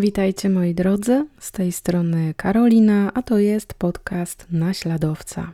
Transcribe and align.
Witajcie 0.00 0.48
moi 0.48 0.74
drodzy, 0.74 1.26
z 1.38 1.52
tej 1.52 1.72
strony 1.72 2.34
Karolina, 2.34 3.10
a 3.14 3.22
to 3.22 3.38
jest 3.38 3.74
podcast 3.74 4.46
Naśladowca. 4.50 5.52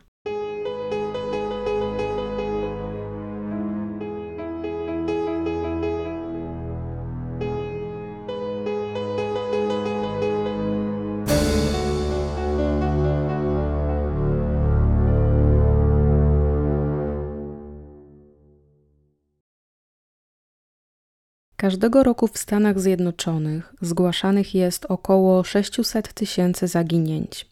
Każdego 21.62 22.02
roku 22.02 22.28
w 22.28 22.38
Stanach 22.38 22.80
Zjednoczonych 22.80 23.74
zgłaszanych 23.80 24.54
jest 24.54 24.84
około 24.84 25.44
600 25.44 26.12
tysięcy 26.12 26.66
zaginięć. 26.66 27.46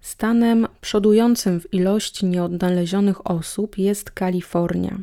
Stanem 0.00 0.66
przodującym 0.80 1.60
w 1.60 1.74
ilości 1.74 2.26
nieodnalezionych 2.26 3.30
osób 3.30 3.78
jest 3.78 4.10
Kalifornia. 4.10 4.98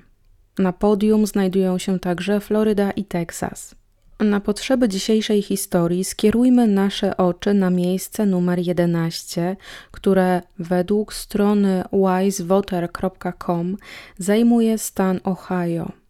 Na 0.60 0.74
podium 0.74 1.28
znajdują 1.28 1.78
się 1.78 2.00
także 2.00 2.40
Floryda 2.40 2.92
i 2.92 3.06
Teksas. 3.06 3.76
Na 4.20 4.40
potrzeby 4.40 4.90
dzisiejszej 4.90 5.42
historii 5.42 6.06
skierujmy 6.06 6.68
nasze 6.68 7.18
oczy 7.18 7.54
na 7.54 7.70
miejsce 7.70 8.26
numer 8.26 8.60
11, 8.60 9.56
które 9.92 10.42
według 10.60 11.14
strony 11.14 11.84
wisevoter.com 11.92 13.78
zajmuje 14.18 14.78
stan 14.78 15.20
Ohio. 15.24 16.05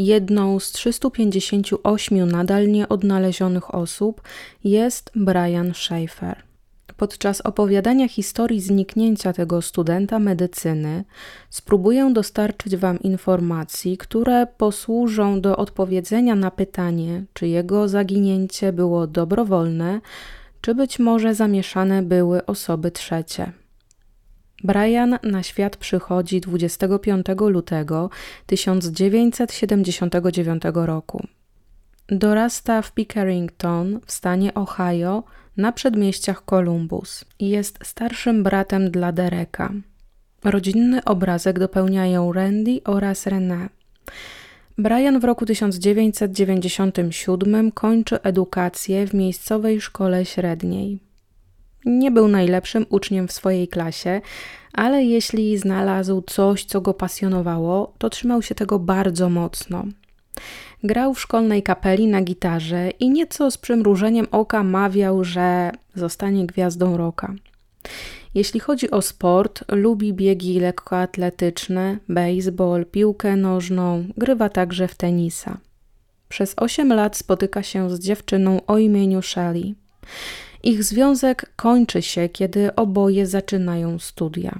Jedną 0.00 0.60
z 0.60 0.72
358 0.72 2.30
nadal 2.30 2.68
nieodnalezionych 2.68 3.74
osób 3.74 4.22
jest 4.64 5.10
Brian 5.14 5.74
Schaefer. 5.74 6.42
Podczas 6.96 7.40
opowiadania 7.40 8.08
historii 8.08 8.60
zniknięcia 8.60 9.32
tego 9.32 9.62
studenta 9.62 10.18
medycyny 10.18 11.04
spróbuję 11.50 12.10
dostarczyć 12.12 12.76
Wam 12.76 13.00
informacji, 13.00 13.98
które 13.98 14.46
posłużą 14.46 15.40
do 15.40 15.56
odpowiedzenia 15.56 16.34
na 16.34 16.50
pytanie, 16.50 17.24
czy 17.32 17.48
jego 17.48 17.88
zaginięcie 17.88 18.72
było 18.72 19.06
dobrowolne, 19.06 20.00
czy 20.60 20.74
być 20.74 20.98
może 20.98 21.34
zamieszane 21.34 22.02
były 22.02 22.46
osoby 22.46 22.90
trzecie. 22.90 23.52
Brian 24.64 25.18
na 25.22 25.42
świat 25.42 25.76
przychodzi 25.76 26.40
25 26.40 27.26
lutego 27.38 28.10
1979 28.46 30.62
roku. 30.74 31.26
Dorasta 32.08 32.82
w 32.82 32.92
Pickerington 32.92 34.00
w 34.06 34.12
stanie 34.12 34.54
Ohio 34.54 35.22
na 35.56 35.72
przedmieściach 35.72 36.44
Columbus 36.44 37.24
i 37.38 37.48
jest 37.48 37.78
starszym 37.82 38.42
bratem 38.42 38.90
dla 38.90 39.12
Dereka. 39.12 39.72
Rodzinny 40.44 41.04
obrazek 41.04 41.58
dopełniają 41.58 42.32
Randy 42.32 42.80
oraz 42.84 43.26
Renee. 43.26 43.68
Brian 44.78 45.20
w 45.20 45.24
roku 45.24 45.46
1997 45.46 47.72
kończy 47.72 48.22
edukację 48.22 49.06
w 49.06 49.14
miejscowej 49.14 49.80
szkole 49.80 50.24
średniej. 50.24 51.09
Nie 51.84 52.10
był 52.10 52.28
najlepszym 52.28 52.86
uczniem 52.88 53.28
w 53.28 53.32
swojej 53.32 53.68
klasie, 53.68 54.20
ale 54.72 55.04
jeśli 55.04 55.58
znalazł 55.58 56.22
coś, 56.22 56.64
co 56.64 56.80
go 56.80 56.94
pasjonowało, 56.94 57.94
to 57.98 58.10
trzymał 58.10 58.42
się 58.42 58.54
tego 58.54 58.78
bardzo 58.78 59.28
mocno. 59.28 59.84
Grał 60.84 61.14
w 61.14 61.20
szkolnej 61.20 61.62
kapeli 61.62 62.06
na 62.06 62.22
gitarze 62.22 62.90
i 62.90 63.10
nieco 63.10 63.50
z 63.50 63.58
przymrużeniem 63.58 64.26
oka 64.30 64.62
mawiał, 64.62 65.24
że 65.24 65.70
zostanie 65.94 66.46
gwiazdą 66.46 66.96
roka. 66.96 67.34
Jeśli 68.34 68.60
chodzi 68.60 68.90
o 68.90 69.02
sport, 69.02 69.64
lubi 69.68 70.14
biegi 70.14 70.60
lekkoatletyczne, 70.60 71.98
baseball, 72.08 72.86
piłkę 72.86 73.36
nożną, 73.36 74.04
grywa 74.16 74.48
także 74.48 74.88
w 74.88 74.94
tenisa. 74.94 75.58
Przez 76.28 76.54
8 76.56 76.92
lat 76.92 77.16
spotyka 77.16 77.62
się 77.62 77.90
z 77.90 78.00
dziewczyną 78.00 78.66
o 78.66 78.78
imieniu 78.78 79.22
Shelley. 79.22 79.74
Ich 80.62 80.84
związek 80.84 81.52
kończy 81.56 82.02
się, 82.02 82.28
kiedy 82.28 82.74
oboje 82.74 83.26
zaczynają 83.26 83.98
studia. 83.98 84.58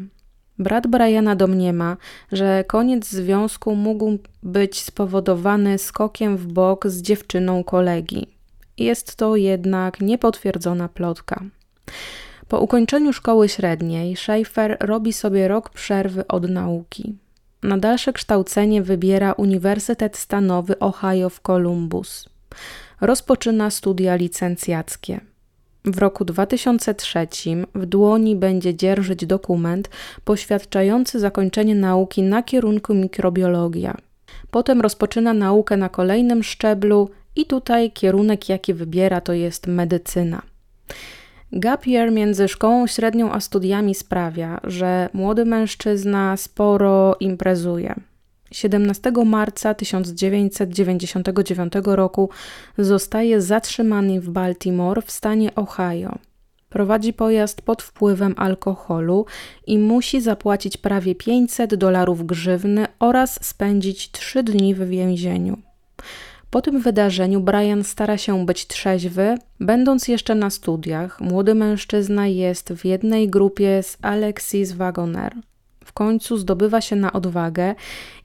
Brat 0.59 0.87
Briana 0.87 1.37
domniema, 1.37 1.97
że 2.33 2.65
koniec 2.67 3.09
związku 3.09 3.75
mógł 3.75 4.19
być 4.43 4.81
spowodowany 4.83 5.79
skokiem 5.79 6.37
w 6.37 6.47
bok 6.47 6.87
z 6.87 7.03
dziewczyną 7.03 7.65
kolegi. 7.65 8.27
Jest 8.79 9.17
to 9.17 9.37
jednak 9.37 10.01
niepotwierdzona 10.01 10.89
plotka. 10.89 11.45
Po 12.49 12.61
ukończeniu 12.61 13.13
szkoły 13.13 13.49
średniej 13.49 14.17
Schaefer 14.17 14.77
robi 14.81 15.13
sobie 15.13 15.49
rok 15.49 15.71
przerwy 15.71 16.27
od 16.27 16.51
nauki. 16.51 17.15
Na 17.63 17.79
dalsze 17.79 18.13
kształcenie 18.13 18.83
wybiera 18.83 19.33
Uniwersytet 19.33 20.17
Stanowy 20.17 20.79
Ohio 20.79 21.31
w 21.31 21.41
Columbus. 21.41 22.29
Rozpoczyna 23.01 23.71
studia 23.71 24.15
licencjackie. 24.15 25.21
W 25.85 25.99
roku 25.99 26.25
2003 26.25 27.27
w 27.75 27.87
dłoni 27.87 28.37
będzie 28.37 28.75
dzierżyć 28.75 29.27
dokument 29.27 29.91
poświadczający 30.25 31.21
zakończenie 31.21 31.75
nauki 31.75 32.23
na 32.23 32.43
kierunku 32.43 32.95
mikrobiologia. 32.95 33.97
Potem 34.51 34.81
rozpoczyna 34.81 35.35
naukę 35.35 35.77
na 35.77 35.89
kolejnym 35.89 36.43
szczeblu 36.43 37.11
i 37.37 37.47
tutaj 37.47 37.91
kierunek, 37.91 38.49
jaki 38.49 38.75
wybiera, 38.75 39.21
to 39.21 39.33
jest 39.33 39.67
medycyna. 39.67 40.43
Gap 41.53 41.87
year 41.87 42.13
między 42.13 42.49
szkołą 42.49 42.87
średnią 42.87 43.33
a 43.33 43.41
studiami 43.41 43.95
sprawia, 43.95 44.61
że 44.65 45.09
młody 45.13 45.45
mężczyzna 45.45 46.37
sporo 46.37 47.17
imprezuje. 47.21 47.95
17 48.51 49.13
marca 49.27 49.75
1999 49.75 51.73
roku 51.85 52.31
zostaje 52.79 53.41
zatrzymany 53.41 54.21
w 54.21 54.31
Baltimore 54.31 55.03
w 55.03 55.11
stanie 55.11 55.55
Ohio. 55.55 56.19
Prowadzi 56.69 57.13
pojazd 57.13 57.63
pod 57.63 57.83
wpływem 57.83 58.35
alkoholu 58.37 59.27
i 59.67 59.79
musi 59.79 60.21
zapłacić 60.21 60.77
prawie 60.77 61.15
500 61.15 61.75
dolarów 61.75 62.27
grzywny 62.27 62.87
oraz 62.99 63.45
spędzić 63.45 64.11
3 64.11 64.43
dni 64.43 64.75
w 64.75 64.89
więzieniu. 64.89 65.59
Po 66.51 66.63
tym 66.63 66.81
wydarzeniu 66.81 67.41
Brian 67.41 67.85
stara 67.85 68.19
się 68.19 68.47
być 68.47 68.67
trzeźwy. 68.67 69.35
Będąc 69.61 70.09
jeszcze 70.09 70.35
na 70.35 70.51
studiach, 70.51 71.21
młody 71.21 71.55
mężczyzna 71.55 72.27
jest 72.27 72.73
w 72.73 72.85
jednej 72.85 73.29
grupie 73.29 73.83
z 73.83 73.99
Alexis 74.03 74.73
Wagoner 74.73 75.37
w 75.91 75.93
końcu 75.93 76.37
zdobywa 76.37 76.81
się 76.81 76.97
na 76.97 77.13
odwagę 77.13 77.75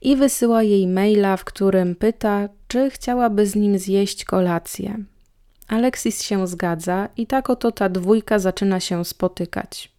i 0.02 0.16
wysyła 0.16 0.62
jej 0.62 0.86
maila, 0.86 1.36
w 1.36 1.44
którym 1.44 1.94
pyta, 1.94 2.48
czy 2.68 2.90
chciałaby 2.90 3.46
z 3.46 3.56
nim 3.56 3.78
zjeść 3.78 4.24
kolację. 4.24 4.98
Alexis 5.68 6.22
się 6.22 6.46
zgadza 6.46 7.08
i 7.16 7.26
tak 7.26 7.50
oto 7.50 7.72
ta 7.72 7.88
dwójka 7.88 8.38
zaczyna 8.38 8.80
się 8.80 9.04
spotykać. 9.04 9.92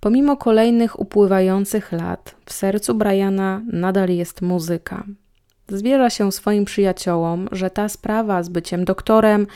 Pomimo 0.00 0.36
kolejnych 0.36 1.00
upływających 1.00 1.92
lat, 1.92 2.34
w 2.46 2.52
sercu 2.52 2.94
Briana 2.94 3.62
nadal 3.72 4.08
jest 4.08 4.42
muzyka. 4.42 5.04
Zwierza 5.68 6.10
się 6.10 6.32
swoim 6.32 6.64
przyjaciołom, 6.64 7.48
że 7.52 7.70
ta 7.70 7.88
sprawa 7.88 8.42
z 8.42 8.48
byciem 8.48 8.84
doktorem 8.84 9.46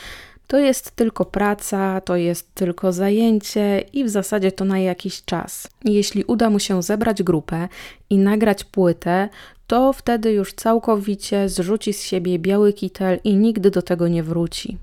to 0.48 0.59
jest 0.59 0.91
tylko 0.91 1.25
praca, 1.25 2.00
to 2.00 2.16
jest 2.16 2.54
tylko 2.54 2.92
zajęcie 2.92 3.84
i 3.92 4.04
w 4.04 4.09
zasadzie 4.09 4.53
to 4.53 4.64
na 4.64 4.78
jakiś 4.78 5.25
czas. 5.25 5.69
Jeśli 5.84 6.25
uda 6.25 6.50
mu 6.50 6.59
się 6.59 6.82
zebrać 6.82 7.22
grupę 7.22 7.69
i 8.10 8.19
nagrać 8.19 8.64
płytę, 8.64 9.28
to 9.66 9.92
wtedy 9.92 10.32
już 10.32 10.53
całkowicie 10.53 11.48
zrzuci 11.48 11.92
z 11.92 12.03
siebie 12.03 12.38
biały 12.38 12.72
kitel 12.72 13.19
i 13.25 13.37
nigdy 13.37 13.70
do 13.70 13.82
tego 13.82 14.08
nie 14.08 14.22
wróci. 14.22 14.78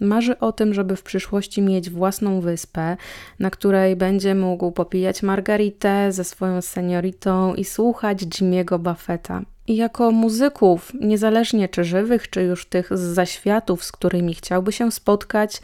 Marzy 0.00 0.38
o 0.38 0.52
tym, 0.52 0.74
żeby 0.74 0.96
w 0.96 1.02
przyszłości 1.02 1.62
mieć 1.62 1.90
własną 1.90 2.40
wyspę, 2.40 2.96
na 3.38 3.50
której 3.50 3.96
będzie 3.96 4.34
mógł 4.34 4.72
popijać 4.72 5.22
margaritę 5.22 6.12
ze 6.12 6.24
swoją 6.24 6.62
senioritą 6.62 7.54
i 7.54 7.64
słuchać 7.64 8.22
Jimmy'ego 8.22 8.78
Buffetta. 8.78 9.42
I 9.66 9.76
jako 9.76 10.10
muzyków, 10.10 10.92
niezależnie 11.00 11.68
czy 11.68 11.84
żywych, 11.84 12.30
czy 12.30 12.42
już 12.42 12.66
tych 12.66 12.98
z 12.98 13.00
zaświatów, 13.00 13.84
z 13.84 13.92
którymi 13.92 14.34
chciałby 14.34 14.72
się 14.72 14.92
spotkać, 14.92 15.62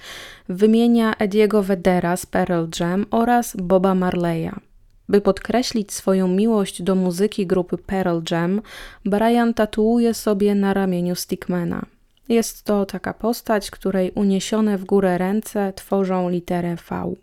wymienia 0.49 1.15
Ediego 1.19 1.63
Vedera 1.63 2.17
z 2.17 2.27
Pearl 2.27 2.65
Jam 2.81 3.07
oraz 3.11 3.57
Boba 3.57 3.95
Marleya. 3.95 4.51
By 5.09 5.21
podkreślić 5.21 5.93
swoją 5.93 6.29
miłość 6.29 6.83
do 6.83 6.95
muzyki 6.95 7.47
grupy 7.47 7.79
Pearl 7.79 8.19
Jam, 8.31 8.63
Brian 9.05 9.55
tatuuje 9.55 10.15
sobie 10.15 10.55
na 10.55 10.75
ramieniu 10.75 11.15
Stickmana. 11.15 11.87
Jest 12.31 12.65
to 12.65 12.87
taka 12.87 13.15
postać, 13.15 13.71
której 13.71 14.13
uniesione 14.15 14.79
w 14.79 14.85
górę 14.85 15.19
ręce 15.19 15.73
tworzą 15.73 16.29
literę 16.29 16.77
V. 16.91 17.15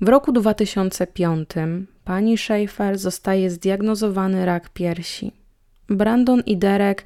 W 0.00 0.08
roku 0.08 0.32
2005 0.32 1.48
pani 2.04 2.38
Schaefer 2.38 2.98
zostaje 2.98 3.50
zdiagnozowany 3.50 4.46
rak 4.46 4.68
piersi. 4.68 5.32
Brandon 5.88 6.42
i 6.46 6.56
Derek 6.56 7.04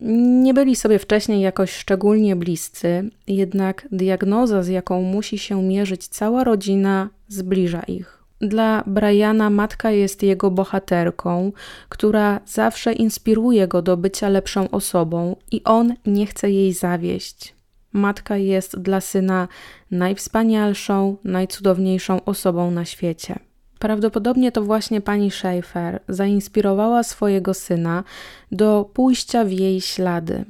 Nie 0.00 0.54
byli 0.54 0.76
sobie 0.76 0.98
wcześniej 0.98 1.40
jakoś 1.40 1.72
szczególnie 1.72 2.36
bliscy, 2.36 3.10
jednak 3.26 3.88
diagnoza, 3.92 4.62
z 4.62 4.68
jaką 4.68 5.02
musi 5.02 5.38
się 5.38 5.62
mierzyć 5.62 6.08
cała 6.08 6.44
rodzina, 6.44 7.10
zbliża 7.28 7.82
ich. 7.82 8.21
Dla 8.42 8.82
Briana 8.86 9.50
matka 9.50 9.90
jest 9.90 10.22
jego 10.22 10.50
bohaterką, 10.50 11.52
która 11.88 12.40
zawsze 12.46 12.92
inspiruje 12.92 13.68
go 13.68 13.82
do 13.82 13.96
bycia 13.96 14.28
lepszą 14.28 14.70
osobą 14.70 15.36
i 15.50 15.64
on 15.64 15.94
nie 16.06 16.26
chce 16.26 16.50
jej 16.50 16.72
zawieść. 16.72 17.54
Matka 17.92 18.36
jest 18.36 18.78
dla 18.78 19.00
syna 19.00 19.48
najwspanialszą, 19.90 21.16
najcudowniejszą 21.24 22.24
osobą 22.24 22.70
na 22.70 22.84
świecie. 22.84 23.38
Prawdopodobnie 23.78 24.52
to 24.52 24.62
właśnie 24.62 25.00
pani 25.00 25.30
Schaefer 25.30 26.00
zainspirowała 26.08 27.02
swojego 27.02 27.54
syna 27.54 28.04
do 28.52 28.90
pójścia 28.94 29.44
w 29.44 29.50
jej 29.50 29.80
ślady. 29.80 30.44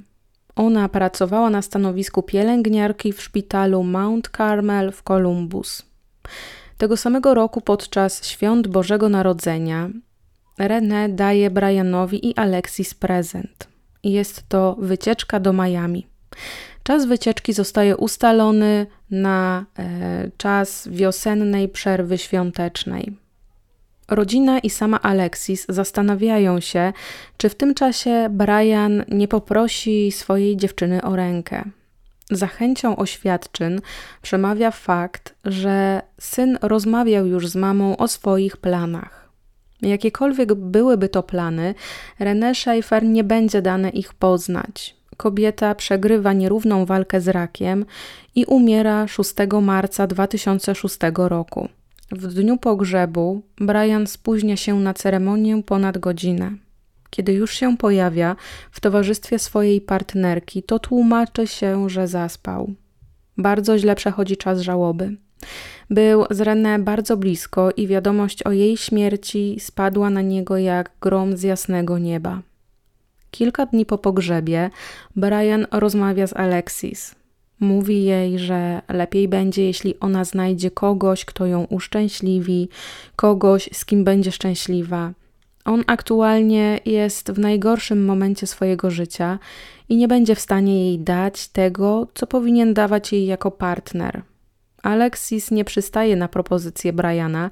Ona 0.56 0.88
pracowała 0.88 1.50
na 1.50 1.62
stanowisku 1.62 2.22
pielęgniarki 2.22 3.12
w 3.12 3.22
szpitalu 3.22 3.82
Mount 3.82 4.30
Carmel 4.36 4.92
w 4.92 5.02
Columbus. 5.02 5.82
Tego 6.82 6.96
samego 6.96 7.34
roku 7.34 7.60
podczas 7.60 8.26
świąt 8.26 8.68
Bożego 8.68 9.08
Narodzenia 9.08 9.88
René 10.58 11.14
daje 11.14 11.50
Brianowi 11.50 12.28
i 12.28 12.36
Alexis 12.36 12.94
prezent. 12.94 13.68
Jest 14.04 14.48
to 14.48 14.76
wycieczka 14.78 15.40
do 15.40 15.52
Miami. 15.52 16.06
Czas 16.82 17.06
wycieczki 17.06 17.52
zostaje 17.52 17.96
ustalony 17.96 18.86
na 19.10 19.66
e, 19.78 20.30
czas 20.36 20.88
wiosennej 20.88 21.68
przerwy 21.68 22.18
świątecznej. 22.18 23.16
Rodzina 24.08 24.58
i 24.58 24.70
sama 24.70 25.02
Alexis 25.02 25.66
zastanawiają 25.68 26.60
się, 26.60 26.92
czy 27.36 27.48
w 27.48 27.54
tym 27.54 27.74
czasie 27.74 28.28
Brian 28.30 29.04
nie 29.08 29.28
poprosi 29.28 30.12
swojej 30.12 30.56
dziewczyny 30.56 31.02
o 31.02 31.16
rękę. 31.16 31.64
Za 32.32 32.46
chęcią 32.46 32.96
oświadczyn 32.96 33.80
przemawia 34.22 34.70
fakt, 34.70 35.34
że 35.44 36.02
syn 36.20 36.58
rozmawiał 36.62 37.26
już 37.26 37.48
z 37.48 37.56
mamą 37.56 37.96
o 37.96 38.08
swoich 38.08 38.56
planach. 38.56 39.28
Jakiekolwiek 39.82 40.54
byłyby 40.54 41.08
to 41.08 41.22
plany, 41.22 41.74
René 42.20 42.54
Schaefer 42.54 43.04
nie 43.04 43.24
będzie 43.24 43.62
dane 43.62 43.90
ich 43.90 44.14
poznać. 44.14 44.96
Kobieta 45.16 45.74
przegrywa 45.74 46.32
nierówną 46.32 46.86
walkę 46.86 47.20
z 47.20 47.28
rakiem 47.28 47.84
i 48.34 48.44
umiera 48.44 49.08
6 49.08 49.34
marca 49.62 50.06
2006 50.06 50.98
roku. 51.16 51.68
W 52.12 52.34
dniu 52.34 52.58
pogrzebu 52.58 53.42
Brian 53.56 54.06
spóźnia 54.06 54.56
się 54.56 54.80
na 54.80 54.94
ceremonię 54.94 55.62
ponad 55.62 55.98
godzinę. 55.98 56.52
Kiedy 57.14 57.32
już 57.32 57.54
się 57.54 57.76
pojawia 57.76 58.36
w 58.70 58.80
towarzystwie 58.80 59.38
swojej 59.38 59.80
partnerki, 59.80 60.62
to 60.62 60.78
tłumaczy 60.78 61.46
się, 61.46 61.90
że 61.90 62.08
zaspał. 62.08 62.74
Bardzo 63.38 63.78
źle 63.78 63.94
przechodzi 63.94 64.36
czas 64.36 64.60
żałoby. 64.60 65.16
Był 65.90 66.24
z 66.30 66.40
René 66.40 66.82
bardzo 66.82 67.16
blisko 67.16 67.70
i 67.70 67.86
wiadomość 67.86 68.42
o 68.42 68.52
jej 68.52 68.76
śmierci 68.76 69.56
spadła 69.60 70.10
na 70.10 70.22
niego 70.22 70.56
jak 70.56 70.90
grom 71.00 71.36
z 71.36 71.42
jasnego 71.42 71.98
nieba. 71.98 72.42
Kilka 73.30 73.66
dni 73.66 73.86
po 73.86 73.98
pogrzebie 73.98 74.70
Brian 75.16 75.66
rozmawia 75.70 76.26
z 76.26 76.32
Alexis. 76.32 77.14
Mówi 77.60 78.04
jej, 78.04 78.38
że 78.38 78.82
lepiej 78.88 79.28
będzie, 79.28 79.64
jeśli 79.64 80.00
ona 80.00 80.24
znajdzie 80.24 80.70
kogoś, 80.70 81.24
kto 81.24 81.46
ją 81.46 81.64
uszczęśliwi, 81.64 82.68
kogoś, 83.16 83.68
z 83.72 83.84
kim 83.84 84.04
będzie 84.04 84.32
szczęśliwa. 84.32 85.12
On 85.64 85.84
aktualnie 85.86 86.80
jest 86.84 87.30
w 87.30 87.38
najgorszym 87.38 88.04
momencie 88.04 88.46
swojego 88.46 88.90
życia 88.90 89.38
i 89.88 89.96
nie 89.96 90.08
będzie 90.08 90.34
w 90.34 90.40
stanie 90.40 90.86
jej 90.86 90.98
dać 90.98 91.48
tego, 91.48 92.06
co 92.14 92.26
powinien 92.26 92.74
dawać 92.74 93.12
jej 93.12 93.26
jako 93.26 93.50
partner. 93.50 94.22
Alexis 94.82 95.50
nie 95.50 95.64
przystaje 95.64 96.16
na 96.16 96.28
propozycję 96.28 96.92
Briana 96.92 97.50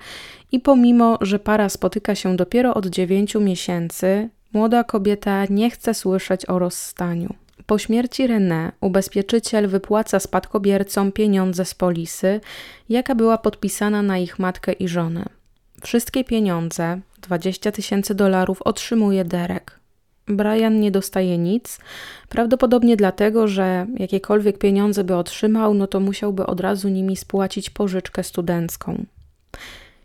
i 0.53 0.61
pomimo, 0.61 1.19
że 1.21 1.39
para 1.39 1.69
spotyka 1.69 2.15
się 2.15 2.37
dopiero 2.37 2.75
od 2.75 2.87
dziewięciu 2.87 3.41
miesięcy, 3.41 4.29
młoda 4.53 4.85
kobieta 4.85 5.45
nie 5.51 5.71
chce 5.71 5.95
słyszeć 5.95 6.49
o 6.49 6.59
rozstaniu. 6.59 7.35
Po 7.67 7.79
śmierci 7.79 8.29
René 8.29 8.73
ubezpieczyciel 8.81 9.69
wypłaca 9.69 10.21
spadkobiercom 10.21 11.13
pieniądze 11.13 11.65
z 11.65 11.75
polisy, 11.75 12.41
jaka 12.89 13.15
była 13.15 13.39
podpisana 13.39 14.03
na 14.03 14.19
ich 14.19 14.39
matkę 14.39 14.73
i 14.73 14.89
żonę. 14.89 15.25
Wszystkie 15.83 16.25
pieniądze, 16.25 17.01
20 17.21 17.73
tysięcy 17.73 18.15
dolarów, 18.15 18.63
otrzymuje 18.63 19.25
Derek. 19.25 19.81
Brian 20.29 20.81
nie 20.81 20.91
dostaje 20.91 21.39
nic, 21.39 21.79
prawdopodobnie 22.29 22.97
dlatego, 22.97 23.49
że 23.49 23.87
jakiekolwiek 23.99 24.59
pieniądze 24.59 25.05
by 25.05 25.17
otrzymał, 25.17 25.75
no 25.75 25.87
to 25.87 26.01
musiałby 26.01 26.47
od 26.47 26.61
razu 26.61 26.89
nimi 26.89 27.17
spłacić 27.17 27.71
pożyczkę 27.71 28.25
studencką. 28.25 29.05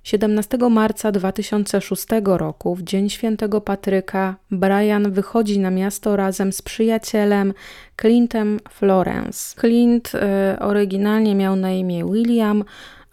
17 0.06 0.58
marca 0.58 1.12
2006 1.12 2.06
roku, 2.26 2.76
w 2.76 2.84
dzień 2.84 3.10
świętego 3.10 3.62
Patryka, 3.62 4.36
Brian 4.52 5.12
wychodzi 5.12 5.60
na 5.60 5.72
miasto 5.72 6.16
razem 6.16 6.54
z 6.54 6.62
przyjacielem 6.62 7.54
Clintem 8.02 8.60
Florence. 8.70 9.56
Clint 9.62 10.12
y, 10.16 10.60
oryginalnie 10.60 11.36
miał 11.36 11.56
na 11.56 11.72
imię 11.72 12.06
William, 12.06 12.64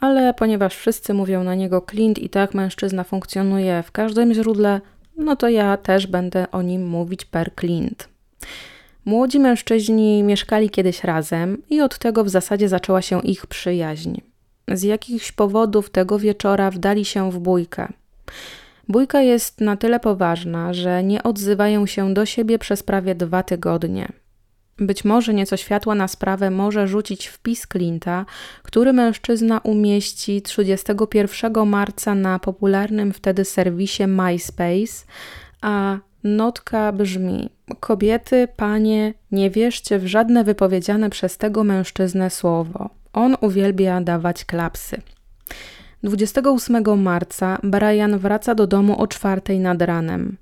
ale 0.03 0.35
ponieważ 0.35 0.77
wszyscy 0.77 1.15
mówią 1.15 1.45
na 1.45 1.55
niego 1.55 1.87
Clint 1.91 2.19
i 2.19 2.29
tak 2.29 2.55
mężczyzna 2.55 3.05
funkcjonuje 3.05 3.83
w 3.83 3.93
każdym 3.93 4.35
źródle, 4.35 4.81
no 5.17 5.37
to 5.37 5.49
ja 5.49 5.77
też 5.77 6.07
będę 6.07 6.51
o 6.51 6.63
nim 6.63 6.87
mówić 6.89 7.25
per 7.25 7.51
Clint. 7.61 8.09
Młodzi 9.05 9.39
mężczyźni 9.39 10.23
mieszkali 10.23 10.71
kiedyś 10.71 11.05
razem 11.05 11.63
i 11.71 11.81
od 11.81 11.99
tego 11.99 12.25
w 12.25 12.29
zasadzie 12.29 12.69
zaczęła 12.69 13.03
się 13.03 13.21
ich 13.23 13.47
przyjaźń. 13.47 14.21
Z 14.69 14.83
jakichś 14.83 15.33
powodów 15.33 15.91
tego 15.91 16.19
wieczora 16.19 16.71
wdali 16.71 17.05
się 17.05 17.31
w 17.31 17.39
bójkę. 17.39 17.93
Bójka 18.89 19.21
jest 19.21 19.61
na 19.61 19.77
tyle 19.77 20.01
poważna, 20.01 20.75
że 20.75 21.05
nie 21.05 21.23
odzywają 21.23 21.87
się 21.87 22.15
do 22.15 22.27
siebie 22.27 22.59
przez 22.59 22.83
prawie 22.83 23.15
dwa 23.15 23.43
tygodnie. 23.43 24.09
Być 24.79 25.05
może 25.05 25.35
nieco 25.35 25.57
światła 25.57 25.95
na 25.95 26.09
sprawę 26.09 26.51
może 26.51 26.89
rzucić 26.89 27.27
wpis 27.27 27.67
Clint'a, 27.67 28.25
który 28.63 28.93
mężczyzna 28.93 29.59
umieści 29.59 30.43
31 30.43 31.67
marca 31.67 32.15
na 32.15 32.39
popularnym 32.39 33.13
wtedy 33.13 33.45
serwisie 33.45 34.07
MySpace, 34.07 35.05
a 35.61 35.99
notka 36.25 36.93
brzmi: 36.93 37.51
Kobiety, 37.81 38.49
panie, 38.57 39.15
nie 39.33 39.51
wierzcie 39.51 39.99
w 39.99 40.07
żadne 40.07 40.45
wypowiedziane 40.45 41.11
przez 41.11 41.39
tego 41.39 41.65
mężczyznę 41.65 42.31
słowo. 42.31 42.91
On 43.13 43.37
uwielbia 43.41 44.01
dawać 44.01 44.45
klapsy. 44.45 45.03
28 46.03 47.03
marca 47.03 47.59
Brian 47.63 48.19
wraca 48.19 48.55
do 48.55 48.67
domu 48.67 49.01
o 49.01 49.07
czwartej 49.07 49.61
nad 49.61 49.83
ranem. 49.83 50.37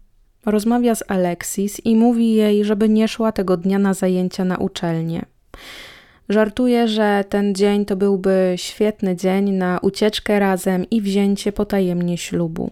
Rozmawia 0.46 0.94
z 0.94 1.02
Alexis 1.08 1.80
i 1.84 1.96
mówi 1.96 2.34
jej, 2.34 2.64
żeby 2.64 2.88
nie 2.88 3.08
szła 3.08 3.32
tego 3.32 3.56
dnia 3.56 3.78
na 3.78 3.94
zajęcia 3.94 4.44
na 4.44 4.56
uczelnię. 4.56 5.24
Żartuje, 6.28 6.88
że 6.88 7.24
ten 7.28 7.54
dzień 7.54 7.84
to 7.84 7.96
byłby 7.96 8.54
świetny 8.56 9.16
dzień 9.16 9.50
na 9.50 9.78
ucieczkę 9.82 10.38
razem 10.38 10.90
i 10.90 11.00
wzięcie 11.00 11.52
potajemnie 11.52 12.18
ślubu. 12.18 12.70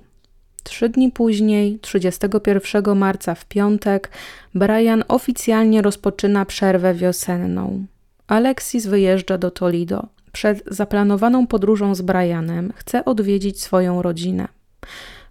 Trzy 0.62 0.88
dni 0.88 1.12
później, 1.12 1.78
31 1.80 2.98
marca 2.98 3.34
w 3.34 3.44
piątek, 3.44 4.10
Brian 4.54 5.04
oficjalnie 5.08 5.82
rozpoczyna 5.82 6.44
przerwę 6.44 6.94
wiosenną. 6.94 7.84
Alexis 8.26 8.86
wyjeżdża 8.86 9.38
do 9.38 9.50
Toledo. 9.50 10.06
Przed 10.32 10.62
zaplanowaną 10.66 11.46
podróżą 11.46 11.94
z 11.94 12.02
Brianem 12.02 12.72
chce 12.76 13.04
odwiedzić 13.04 13.62
swoją 13.62 14.02
rodzinę. 14.02 14.48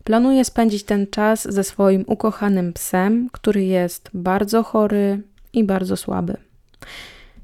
Planuje 0.07 0.45
spędzić 0.45 0.83
ten 0.83 1.07
czas 1.07 1.53
ze 1.53 1.63
swoim 1.63 2.03
ukochanym 2.07 2.73
psem, 2.73 3.29
który 3.31 3.63
jest 3.63 4.09
bardzo 4.13 4.63
chory 4.63 5.21
i 5.53 5.63
bardzo 5.63 5.97
słaby. 5.97 6.37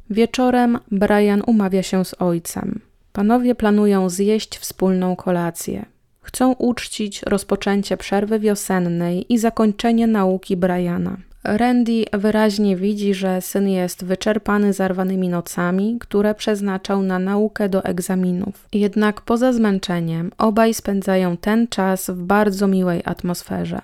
Wieczorem 0.09 0.79
Brian 0.91 1.41
umawia 1.47 1.83
się 1.83 2.05
z 2.05 2.21
ojcem. 2.21 2.81
Panowie 3.13 3.55
planują 3.55 4.09
zjeść 4.09 4.57
wspólną 4.57 5.15
kolację. 5.15 5.85
Chcą 6.21 6.51
uczcić 6.53 7.21
rozpoczęcie 7.21 7.97
przerwy 7.97 8.39
wiosennej 8.39 9.33
i 9.33 9.37
zakończenie 9.37 10.07
nauki 10.07 10.57
Briana. 10.57 11.17
Randy 11.43 12.05
wyraźnie 12.13 12.75
widzi, 12.75 13.13
że 13.13 13.41
syn 13.41 13.69
jest 13.69 14.05
wyczerpany 14.05 14.73
zarwanymi 14.73 15.29
nocami, 15.29 15.97
które 15.99 16.35
przeznaczał 16.35 17.01
na 17.01 17.19
naukę 17.19 17.69
do 17.69 17.83
egzaminów. 17.83 18.67
Jednak 18.73 19.21
poza 19.21 19.53
zmęczeniem 19.53 20.31
obaj 20.37 20.73
spędzają 20.73 21.37
ten 21.37 21.67
czas 21.67 22.09
w 22.09 22.23
bardzo 22.23 22.67
miłej 22.67 23.01
atmosferze. 23.05 23.81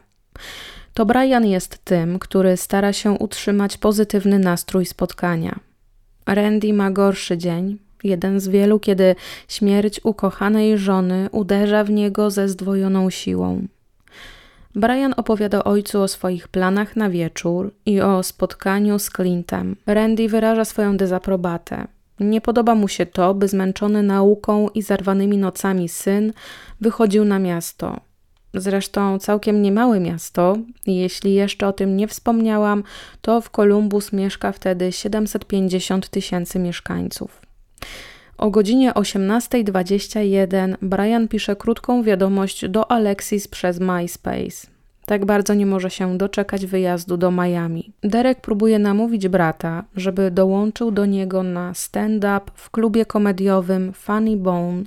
To 0.94 1.06
Brian 1.06 1.46
jest 1.46 1.86
tym, 1.86 2.20
który 2.20 2.58
stara 2.58 2.94
się 2.94 3.12
utrzymać 3.12 3.78
pozytywny 3.78 4.40
nastrój 4.40 4.86
spotkania. 4.86 5.60
Randy 6.26 6.74
ma 6.74 6.92
gorszy 6.92 7.38
dzień, 7.38 7.78
jeden 8.04 8.40
z 8.40 8.48
wielu, 8.48 8.80
kiedy 8.80 9.16
śmierć 9.48 10.00
ukochanej 10.04 10.78
żony 10.78 11.30
uderza 11.32 11.84
w 11.84 11.90
niego 11.90 12.32
ze 12.32 12.50
zdwojoną 12.50 13.10
siłą. 13.10 13.68
Brian 14.80 15.14
opowiada 15.18 15.64
ojcu 15.64 16.02
o 16.02 16.08
swoich 16.08 16.48
planach 16.48 16.96
na 16.96 17.10
wieczór 17.10 17.72
i 17.86 18.02
o 18.02 18.24
spotkaniu 18.24 19.00
z 19.00 19.10
Clintem. 19.10 19.76
Randy 19.86 20.30
wyraża 20.30 20.66
swoją 20.66 20.98
dezaprobatę. 20.98 21.88
Nie 22.20 22.42
podoba 22.42 22.76
mu 22.76 22.88
się 22.88 23.06
to, 23.06 23.34
by 23.34 23.48
zmęczony 23.48 24.04
nauką 24.04 24.70
i 24.70 24.82
zarwanymi 24.82 25.38
nocami 25.38 25.90
syn 25.90 26.34
wychodził 26.82 27.26
na 27.26 27.40
miasto. 27.40 28.00
Zresztą 28.54 29.20
całkiem 29.20 29.62
niemałe 29.62 30.00
miasto, 30.00 30.58
jeśli 30.88 31.34
jeszcze 31.34 31.68
o 31.68 31.74
tym 31.74 31.98
nie 31.98 32.08
wspomniałam, 32.08 32.84
to 33.22 33.42
w 33.42 33.50
Kolumbus 33.50 34.14
mieszka 34.14 34.52
wtedy 34.52 34.92
750 34.92 36.10
tysięcy 36.10 36.60
mieszkańców. 36.60 37.42
O 38.40 38.50
godzinie 38.50 38.92
18.21 38.92 40.76
Brian 40.82 41.28
pisze 41.28 41.56
krótką 41.56 42.04
wiadomość 42.04 42.68
do 42.68 42.92
Alexis 42.92 43.48
przez 43.48 43.80
MySpace. 43.80 44.68
Tak 45.06 45.26
bardzo 45.26 45.54
nie 45.54 45.66
może 45.66 45.90
się 45.90 46.18
doczekać 46.18 46.66
wyjazdu 46.66 47.18
do 47.18 47.32
Miami. 47.32 47.94
Derek 48.04 48.42
próbuje 48.42 48.80
namówić 48.80 49.28
brata, 49.28 49.84
żeby 49.96 50.32
dołączył 50.32 50.92
do 50.92 51.06
niego 51.06 51.44
na 51.44 51.74
stand-up 51.74 52.42
w 52.54 52.70
klubie 52.70 53.06
komediowym 53.06 53.94
Funny 53.94 54.38
Bone. 54.38 54.84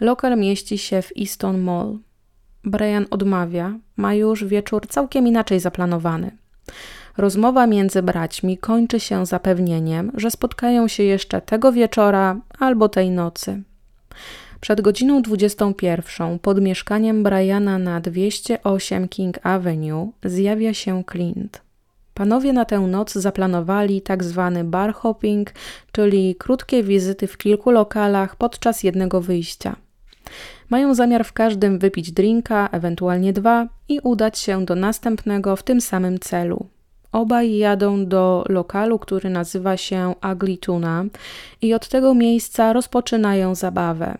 Lokal 0.00 0.38
mieści 0.38 0.78
się 0.78 1.02
w 1.02 1.12
Easton 1.20 1.60
Mall. 1.60 1.98
Brian 2.64 3.06
odmawia, 3.10 3.78
ma 3.96 4.14
już 4.14 4.44
wieczór 4.44 4.86
całkiem 4.86 5.26
inaczej 5.26 5.60
zaplanowany. 5.60 6.30
Rozmowa 7.18 7.66
między 7.66 8.02
braćmi 8.02 8.58
kończy 8.58 9.00
się 9.00 9.26
zapewnieniem, 9.26 10.12
że 10.14 10.30
spotkają 10.30 10.88
się 10.88 11.02
jeszcze 11.02 11.40
tego 11.40 11.72
wieczora 11.72 12.36
albo 12.58 12.88
tej 12.88 13.10
nocy. 13.10 13.62
Przed 14.60 14.80
godziną 14.80 15.22
21 15.22 16.38
pod 16.38 16.60
mieszkaniem 16.60 17.22
Briana 17.22 17.78
na 17.78 18.00
208 18.00 19.08
King 19.08 19.46
Avenue 19.46 20.12
zjawia 20.24 20.74
się 20.74 21.04
Clint. 21.12 21.62
Panowie 22.14 22.52
na 22.52 22.64
tę 22.64 22.78
noc 22.80 23.12
zaplanowali 23.12 24.02
tak 24.02 24.24
zwany 24.24 24.64
bar 24.64 24.94
hopping, 24.94 25.52
czyli 25.92 26.34
krótkie 26.34 26.82
wizyty 26.82 27.26
w 27.26 27.36
kilku 27.36 27.70
lokalach 27.70 28.36
podczas 28.36 28.82
jednego 28.82 29.20
wyjścia. 29.20 29.76
Mają 30.70 30.94
zamiar 30.94 31.24
w 31.24 31.32
każdym 31.32 31.78
wypić 31.78 32.12
drinka, 32.12 32.68
ewentualnie 32.72 33.32
dwa 33.32 33.68
i 33.88 34.00
udać 34.00 34.38
się 34.38 34.64
do 34.64 34.74
następnego 34.74 35.56
w 35.56 35.62
tym 35.62 35.80
samym 35.80 36.18
celu. 36.18 36.66
Obaj 37.12 37.56
jadą 37.56 38.06
do 38.06 38.44
lokalu, 38.48 38.98
który 38.98 39.30
nazywa 39.30 39.76
się 39.76 40.14
Ugly 40.32 40.56
Tuna 40.56 41.04
i 41.62 41.74
od 41.74 41.88
tego 41.88 42.14
miejsca 42.14 42.72
rozpoczynają 42.72 43.54
zabawę. 43.54 44.18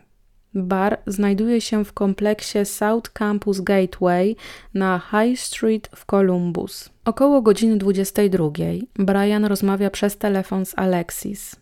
Bar 0.54 0.99
znajduje 1.07 1.61
się 1.61 1.85
w 1.85 1.92
kompleksie 1.92 2.64
South 2.64 3.11
Campus 3.11 3.61
Gateway 3.61 4.37
na 4.75 5.00
High 5.11 5.40
Street 5.40 5.88
w 5.95 6.07
Columbus. 6.07 6.90
Około 7.04 7.42
godziny 7.42 7.76
22 7.76 8.50
Brian 8.99 9.45
rozmawia 9.45 9.90
przez 9.90 10.16
telefon 10.16 10.66
z 10.66 10.78
Alexis. 10.78 11.57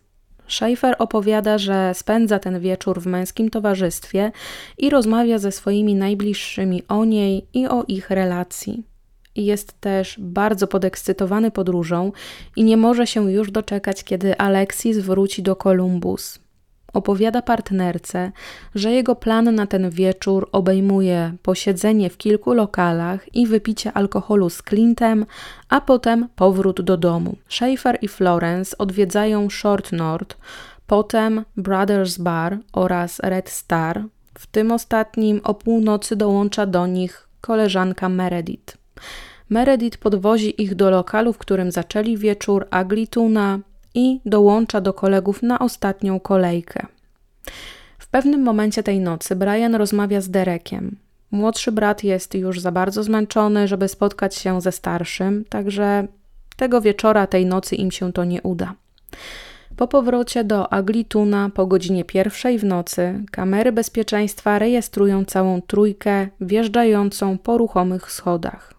Schaefer 0.47 0.95
opowiada, 0.99 1.57
że 1.57 1.91
spędza 1.93 2.39
ten 2.39 2.59
wieczór 2.59 3.01
w 3.01 3.05
męskim 3.05 3.49
towarzystwie 3.49 4.31
i 4.77 4.89
rozmawia 4.89 5.37
ze 5.37 5.51
swoimi 5.51 5.95
najbliższymi 5.95 6.83
o 6.87 7.05
niej 7.05 7.45
i 7.53 7.67
o 7.67 7.83
ich 7.87 8.09
relacji. 8.09 8.83
Jest 9.37 9.81
też 9.81 10.15
bardzo 10.19 10.67
podekscytowany 10.67 11.51
podróżą 11.51 12.11
i 12.55 12.63
nie 12.63 12.77
może 12.77 13.07
się 13.07 13.31
już 13.31 13.51
doczekać, 13.51 14.03
kiedy 14.03 14.37
Alexis 14.37 14.97
wróci 14.97 15.43
do 15.43 15.55
Columbus. 15.55 16.39
Opowiada 16.93 17.41
partnerce, 17.41 18.31
że 18.75 18.91
jego 18.91 19.15
plan 19.15 19.55
na 19.55 19.67
ten 19.67 19.89
wieczór 19.89 20.49
obejmuje 20.51 21.33
posiedzenie 21.43 22.09
w 22.09 22.17
kilku 22.17 22.53
lokalach 22.53 23.35
i 23.35 23.47
wypicie 23.47 23.93
alkoholu 23.93 24.49
z 24.49 24.63
Clintem, 24.69 25.25
a 25.69 25.81
potem 25.81 26.29
powrót 26.35 26.81
do 26.81 26.97
domu. 26.97 27.35
Schaefer 27.49 27.97
i 28.01 28.07
Florence 28.07 28.77
odwiedzają 28.77 29.49
Short 29.49 29.91
North, 29.91 30.37
potem 30.87 31.45
Brothers 31.57 32.17
Bar 32.17 32.57
oraz 32.73 33.19
Red 33.19 33.49
Star. 33.49 34.03
W 34.33 34.47
tym 34.47 34.71
ostatnim 34.71 35.41
o 35.43 35.53
północy 35.53 36.15
dołącza 36.15 36.65
do 36.65 36.87
nich 36.87 37.27
koleżanka 37.41 38.09
Meredith. 38.09 38.77
Meredith 39.49 39.97
podwozi 39.97 40.61
ich 40.61 40.75
do 40.75 40.89
lokalu, 40.89 41.33
w 41.33 41.37
którym 41.37 41.71
zaczęli 41.71 42.17
wieczór 42.17 42.67
Aglituna 42.71 43.59
i 43.95 44.19
dołącza 44.25 44.81
do 44.81 44.93
kolegów 44.93 45.43
na 45.43 45.59
ostatnią 45.59 46.19
kolejkę. 46.19 46.85
W 47.97 48.07
pewnym 48.07 48.43
momencie 48.43 48.83
tej 48.83 48.99
nocy 48.99 49.35
Brian 49.35 49.75
rozmawia 49.75 50.21
z 50.21 50.29
Derekiem. 50.29 50.97
Młodszy 51.31 51.71
brat 51.71 52.03
jest 52.03 52.35
już 52.35 52.59
za 52.59 52.71
bardzo 52.71 53.03
zmęczony, 53.03 53.67
żeby 53.67 53.87
spotkać 53.87 54.35
się 54.35 54.61
ze 54.61 54.71
starszym, 54.71 55.45
także 55.49 56.07
tego 56.57 56.81
wieczora, 56.81 57.27
tej 57.27 57.45
nocy 57.45 57.75
im 57.75 57.91
się 57.91 58.13
to 58.13 58.23
nie 58.23 58.41
uda. 58.41 58.73
Po 59.77 59.87
powrocie 59.87 60.43
do 60.43 60.73
Aglituna 60.73 61.49
po 61.53 61.67
godzinie 61.67 62.05
pierwszej 62.05 62.59
w 62.59 62.63
nocy 62.63 63.23
kamery 63.31 63.71
bezpieczeństwa 63.71 64.59
rejestrują 64.59 65.25
całą 65.25 65.61
trójkę 65.61 66.27
wjeżdżającą 66.41 67.37
po 67.37 67.57
ruchomych 67.57 68.11
schodach. 68.11 68.76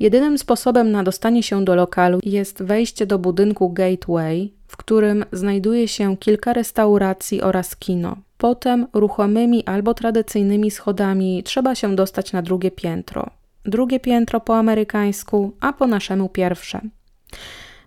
Jedynym 0.00 0.38
sposobem 0.38 0.90
na 0.90 1.02
dostanie 1.02 1.42
się 1.42 1.64
do 1.64 1.74
lokalu 1.74 2.18
jest 2.22 2.62
wejście 2.62 3.06
do 3.06 3.18
budynku 3.18 3.70
Gateway, 3.70 4.52
w 4.66 4.76
którym 4.76 5.24
znajduje 5.32 5.88
się 5.88 6.16
kilka 6.16 6.52
restauracji 6.52 7.42
oraz 7.42 7.76
kino. 7.76 8.16
Potem 8.38 8.86
ruchomymi 8.92 9.64
albo 9.64 9.94
tradycyjnymi 9.94 10.70
schodami 10.70 11.42
trzeba 11.42 11.74
się 11.74 11.96
dostać 11.96 12.32
na 12.32 12.42
drugie 12.42 12.70
piętro. 12.70 13.30
Drugie 13.64 14.00
piętro 14.00 14.40
po 14.40 14.56
amerykańsku, 14.56 15.52
a 15.60 15.72
po 15.72 15.86
naszemu 15.86 16.28
pierwsze. 16.28 16.80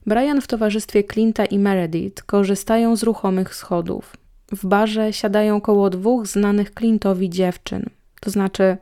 Brian 0.06 0.42
w 0.42 0.48
towarzystwie 0.48 1.04
Clint'a 1.04 1.48
i 1.52 1.60
Meredith 1.60 2.24
korzystają 2.24 2.96
z 2.96 3.04
ruchomych 3.04 3.56
schodów. 3.56 4.18
W 4.52 4.66
barze 4.66 5.14
siadają 5.14 5.62
koło 5.62 5.90
dwóch 5.90 6.28
znanych 6.28 6.74
Clint'owi 6.74 7.30
dziewczyn. 7.30 7.90
To 8.22 8.30
znaczy, 8.30 8.78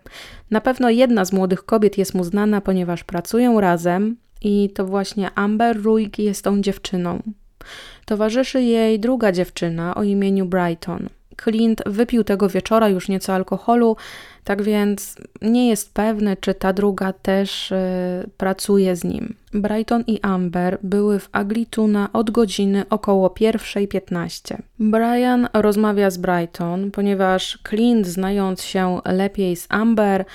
na 0.52 0.62
pewno 0.62 0.90
jedna 0.90 1.26
z 1.26 1.34
młodych 1.34 1.66
kobiet 1.66 1.98
jest 1.98 2.14
mu 2.14 2.24
znana, 2.24 2.62
ponieważ 2.62 3.04
pracują 3.04 3.62
razem 3.62 4.18
i 4.42 4.70
to 4.70 4.86
właśnie 4.86 5.32
Amber 5.36 5.84
Ruig 5.84 6.20
jest 6.20 6.44
tą 6.44 6.62
dziewczyną. 6.62 7.24
Towarzyszy 8.06 8.62
jej 8.62 9.00
druga 9.00 9.32
dziewczyna 9.32 9.96
o 9.96 10.04
imieniu 10.04 10.46
Brighton. 10.46 11.10
Clint 11.44 11.82
wypił 11.86 12.24
tego 12.24 12.50
wieczora 12.50 12.90
już 12.90 13.10
nieco 13.10 13.34
alkoholu, 13.34 13.96
tak 14.44 14.62
więc 14.62 15.16
nie 15.42 15.70
jest 15.70 15.94
pewny, 15.94 16.38
czy 16.38 16.54
ta 16.54 16.74
druga 16.74 17.14
też 17.14 17.72
y, 17.72 17.76
pracuje 18.38 18.96
z 18.96 19.04
nim. 19.04 19.36
Brighton 19.54 20.04
i 20.08 20.20
Amber 20.22 20.80
były 20.84 21.20
w 21.20 21.30
Aglituna 21.32 22.10
od 22.14 22.32
godziny 22.32 22.86
około 22.90 23.30
1.15. 23.30 24.58
Brian 24.80 25.48
rozmawia 25.54 26.10
z 26.10 26.18
Brighton, 26.18 26.92
ponieważ 26.92 27.60
Clint, 27.70 28.08
znając 28.08 28.64
się 28.64 29.00
lepiej 29.06 29.56
z 29.56 29.66
Amber, 29.70 30.22
y, 30.22 30.26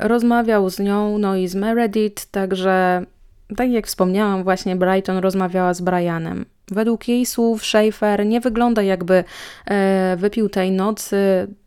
rozmawiał 0.00 0.70
z 0.70 0.78
nią, 0.78 1.18
no 1.18 1.36
i 1.36 1.48
z 1.48 1.54
Meredith, 1.54 2.26
także 2.30 3.06
tak 3.56 3.70
jak 3.70 3.86
wspomniałam, 3.86 4.44
właśnie 4.44 4.76
Brighton 4.76 5.18
rozmawiała 5.18 5.74
z 5.74 5.80
Brianem. 5.80 6.44
Według 6.70 7.08
jej 7.08 7.26
słów 7.26 7.64
Schaefer 7.64 8.26
nie 8.26 8.40
wygląda 8.40 8.82
jakby 8.82 9.24
e, 9.66 10.16
wypił 10.16 10.48
tej 10.48 10.72
nocy 10.72 11.16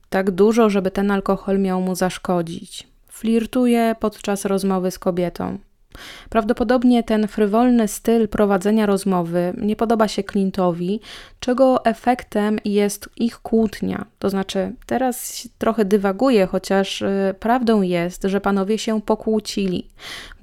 tak 0.09 0.31
dużo, 0.31 0.69
żeby 0.69 0.91
ten 0.91 1.11
alkohol 1.11 1.59
miał 1.59 1.81
mu 1.81 1.95
zaszkodzić. 1.95 2.87
Flirtuje 3.07 3.95
podczas 3.99 4.45
rozmowy 4.45 4.91
z 4.91 4.99
kobietą. 4.99 5.57
Prawdopodobnie 6.29 7.03
ten 7.03 7.27
frywolny 7.27 7.87
styl 7.87 8.27
prowadzenia 8.27 8.85
rozmowy 8.85 9.53
nie 9.57 9.75
podoba 9.75 10.07
się 10.07 10.23
Clintowi, 10.23 10.99
czego 11.39 11.85
efektem 11.85 12.59
jest 12.65 13.09
ich 13.17 13.39
kłótnia. 13.39 14.05
To 14.19 14.29
znaczy, 14.29 14.73
teraz 14.85 15.47
trochę 15.57 15.85
dywaguję, 15.85 16.45
chociaż 16.45 17.01
y, 17.01 17.35
prawdą 17.39 17.81
jest, 17.81 18.23
że 18.23 18.41
panowie 18.41 18.77
się 18.77 19.01
pokłócili. 19.01 19.87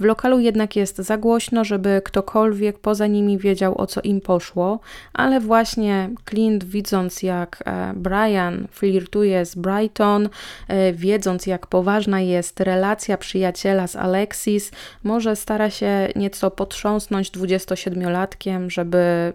W 0.00 0.04
lokalu 0.04 0.38
jednak 0.38 0.76
jest 0.76 0.96
za 0.96 1.16
głośno, 1.16 1.64
żeby 1.64 2.02
ktokolwiek 2.04 2.78
poza 2.78 3.06
nimi 3.06 3.38
wiedział 3.38 3.80
o 3.80 3.86
co 3.86 4.00
im 4.00 4.20
poszło, 4.20 4.80
ale 5.12 5.40
właśnie 5.40 6.10
Clint, 6.30 6.64
widząc 6.64 7.22
jak 7.22 7.62
e, 7.66 7.92
Brian 7.96 8.68
flirtuje 8.70 9.46
z 9.46 9.54
Brighton, 9.54 10.28
e, 10.68 10.92
wiedząc 10.92 11.46
jak 11.46 11.66
poważna 11.66 12.20
jest 12.20 12.60
relacja 12.60 13.16
przyjaciela 13.16 13.86
z 13.86 13.96
Alexis, 13.96 14.70
może 15.04 15.36
stara 15.42 15.70
się 15.70 16.08
nieco 16.16 16.50
potrząsnąć 16.50 17.30
27-latkiem, 17.30 18.70
żeby 18.70 19.32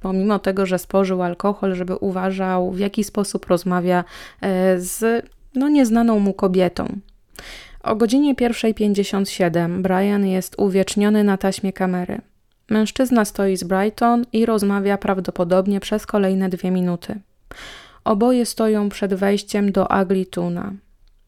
pomimo 0.00 0.38
tego, 0.38 0.66
że 0.66 0.78
spożył 0.78 1.22
alkohol, 1.22 1.74
żeby 1.74 1.96
uważał, 1.96 2.70
w 2.70 2.78
jaki 2.78 3.04
sposób 3.04 3.46
rozmawia 3.46 4.04
e, 4.40 4.80
z 4.80 5.26
no, 5.54 5.68
nieznaną 5.68 6.18
mu 6.18 6.32
kobietą. 6.32 6.98
O 7.82 7.96
godzinie 7.96 8.34
1.57 8.34 9.82
Brian 9.82 10.26
jest 10.26 10.54
uwieczniony 10.58 11.24
na 11.24 11.36
taśmie 11.36 11.72
kamery. 11.72 12.20
Mężczyzna 12.70 13.24
stoi 13.24 13.56
z 13.56 13.64
Brighton 13.64 14.24
i 14.32 14.46
rozmawia 14.46 14.98
prawdopodobnie 14.98 15.80
przez 15.80 16.06
kolejne 16.06 16.48
dwie 16.48 16.70
minuty. 16.70 17.20
Oboje 18.04 18.46
stoją 18.46 18.88
przed 18.88 19.14
wejściem 19.14 19.72
do 19.72 19.92
Aglituna. 19.92 20.72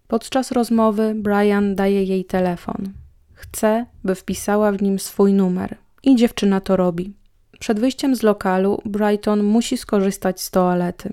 Podczas 0.09 0.53
rozmowy 0.53 1.15
Brian 1.15 1.75
daje 1.75 2.05
jej 2.05 2.25
telefon. 2.25 3.02
Chce, 3.43 3.87
by 4.05 4.15
wpisała 4.15 4.73
w 4.73 4.83
nim 4.83 4.99
swój 4.99 5.33
numer 5.33 5.77
i 6.03 6.17
dziewczyna 6.17 6.61
to 6.61 6.77
robi. 6.77 7.13
Przed 7.59 7.81
wyjściem 7.81 8.17
z 8.17 8.23
lokalu 8.23 8.83
Brighton 8.85 9.43
musi 9.43 9.77
skorzystać 9.77 10.41
z 10.41 10.51
toalety. 10.51 11.13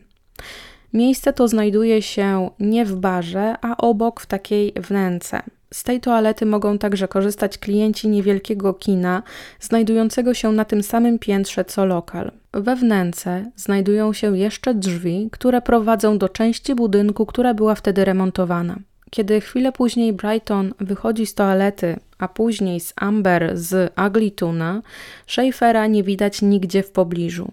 Miejsce 0.94 1.34
to 1.34 1.48
znajduje 1.48 2.02
się 2.02 2.50
nie 2.60 2.86
w 2.86 2.96
barze, 2.96 3.56
a 3.62 3.78
obok 3.78 4.20
w 4.20 4.26
takiej 4.26 4.74
wnęce. 4.74 5.42
Z 5.74 5.84
tej 5.84 6.00
toalety 6.00 6.46
mogą 6.46 6.78
także 6.78 7.08
korzystać 7.08 7.58
klienci 7.58 8.08
niewielkiego 8.08 8.74
kina, 8.74 9.24
znajdującego 9.60 10.34
się 10.34 10.52
na 10.52 10.66
tym 10.66 10.84
samym 10.84 11.20
piętrze 11.20 11.66
co 11.66 11.86
lokal. 11.86 12.32
We 12.54 12.76
wnęce 12.76 13.52
znajdują 13.56 14.14
się 14.14 14.38
jeszcze 14.38 14.74
drzwi, 14.74 15.30
które 15.32 15.62
prowadzą 15.62 16.18
do 16.18 16.30
części 16.30 16.76
budynku, 16.76 17.26
która 17.26 17.54
była 17.54 17.76
wtedy 17.76 18.06
remontowana. 18.06 18.76
Kiedy 19.10 19.42
chwilę 19.42 19.72
później 19.72 20.14
Brighton 20.14 20.74
wychodzi 20.80 21.26
z 21.26 21.34
toalety, 21.34 22.00
a 22.20 22.28
później 22.28 22.80
z 22.80 22.94
Amber 22.96 23.52
z 23.54 23.94
Aglituna, 23.96 24.82
Schaeffera 25.28 25.88
nie 25.88 26.04
widać 26.04 26.42
nigdzie 26.42 26.84
w 26.84 26.92
pobliżu. 26.92 27.52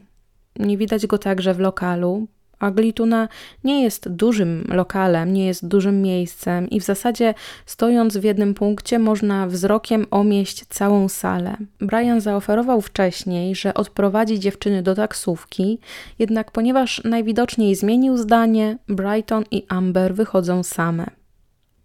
Nie 0.58 0.78
widać 0.78 1.06
go 1.06 1.18
także 1.18 1.54
w 1.54 1.58
lokalu, 1.58 2.26
Aglituna 2.58 3.28
nie 3.64 3.82
jest 3.82 4.08
dużym 4.08 4.64
lokalem, 4.68 5.32
nie 5.32 5.46
jest 5.46 5.68
dużym 5.68 6.02
miejscem 6.02 6.70
i 6.70 6.80
w 6.80 6.85
zasadzie 6.85 7.35
stojąc 7.66 8.16
w 8.16 8.25
jednym 8.25 8.54
punkcie 8.54 8.99
można 8.99 9.46
wzrokiem 9.46 10.06
omieść 10.11 10.64
całą 10.68 11.08
salę. 11.08 11.56
Brian 11.80 12.20
zaoferował 12.20 12.80
wcześniej, 12.80 13.54
że 13.54 13.75
odprowadzi 13.75 14.40
dziewczyny 14.40 14.82
do 14.82 14.94
taksówki, 14.94 15.78
jednak 16.18 16.50
ponieważ 16.50 17.04
najwidoczniej 17.04 17.75
zmienił 17.75 18.16
zdanie, 18.16 18.78
Brighton 18.88 19.44
i 19.50 19.66
Amber 19.68 20.14
wychodzą 20.14 20.62
same. 20.62 21.06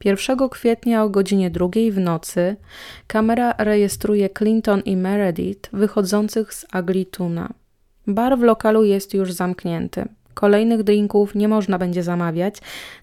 1 0.06 0.50
kwietnia 0.50 1.04
o 1.04 1.10
godzinie 1.10 1.50
drugiej 1.50 1.92
w 1.92 2.00
nocy 2.00 2.56
kamera 3.08 3.54
rejestruje 3.58 4.30
Clinton 4.30 4.82
i 4.86 4.98
Meredith 4.98 5.70
wychodzących 5.74 6.54
z 6.54 6.66
Aglituna. 6.72 7.50
Bar 8.08 8.38
w 8.38 8.42
lokalu 8.42 8.84
jest 8.84 9.14
już 9.14 9.34
zamknięty. 9.34 10.06
Kolejnych 10.34 10.84
drinków 10.84 11.36
nie 11.36 11.48
można 11.48 11.78
będzie 11.78 12.04
zamawiać, 12.04 12.56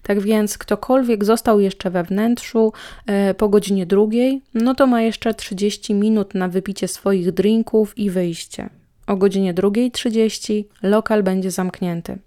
tak 0.03 0.19
więc 0.19 0.57
ktokolwiek 0.57 1.25
został 1.25 1.59
jeszcze 1.59 1.89
we 1.89 2.03
wnętrzu 2.03 2.73
e, 3.05 3.33
po 3.33 3.49
godzinie 3.49 3.85
drugiej, 3.85 4.41
no 4.53 4.75
to 4.75 4.87
ma 4.87 5.01
jeszcze 5.01 5.33
30 5.33 5.93
minut 5.93 6.33
na 6.33 6.47
wypicie 6.47 6.87
swoich 6.87 7.31
drinków 7.31 7.97
i 7.97 8.09
wyjście. 8.09 8.69
O 9.07 9.15
godzinie 9.15 9.53
2.30 9.53 10.63
lokal 10.83 11.23
będzie 11.23 11.51
zamknięty. 11.51 12.17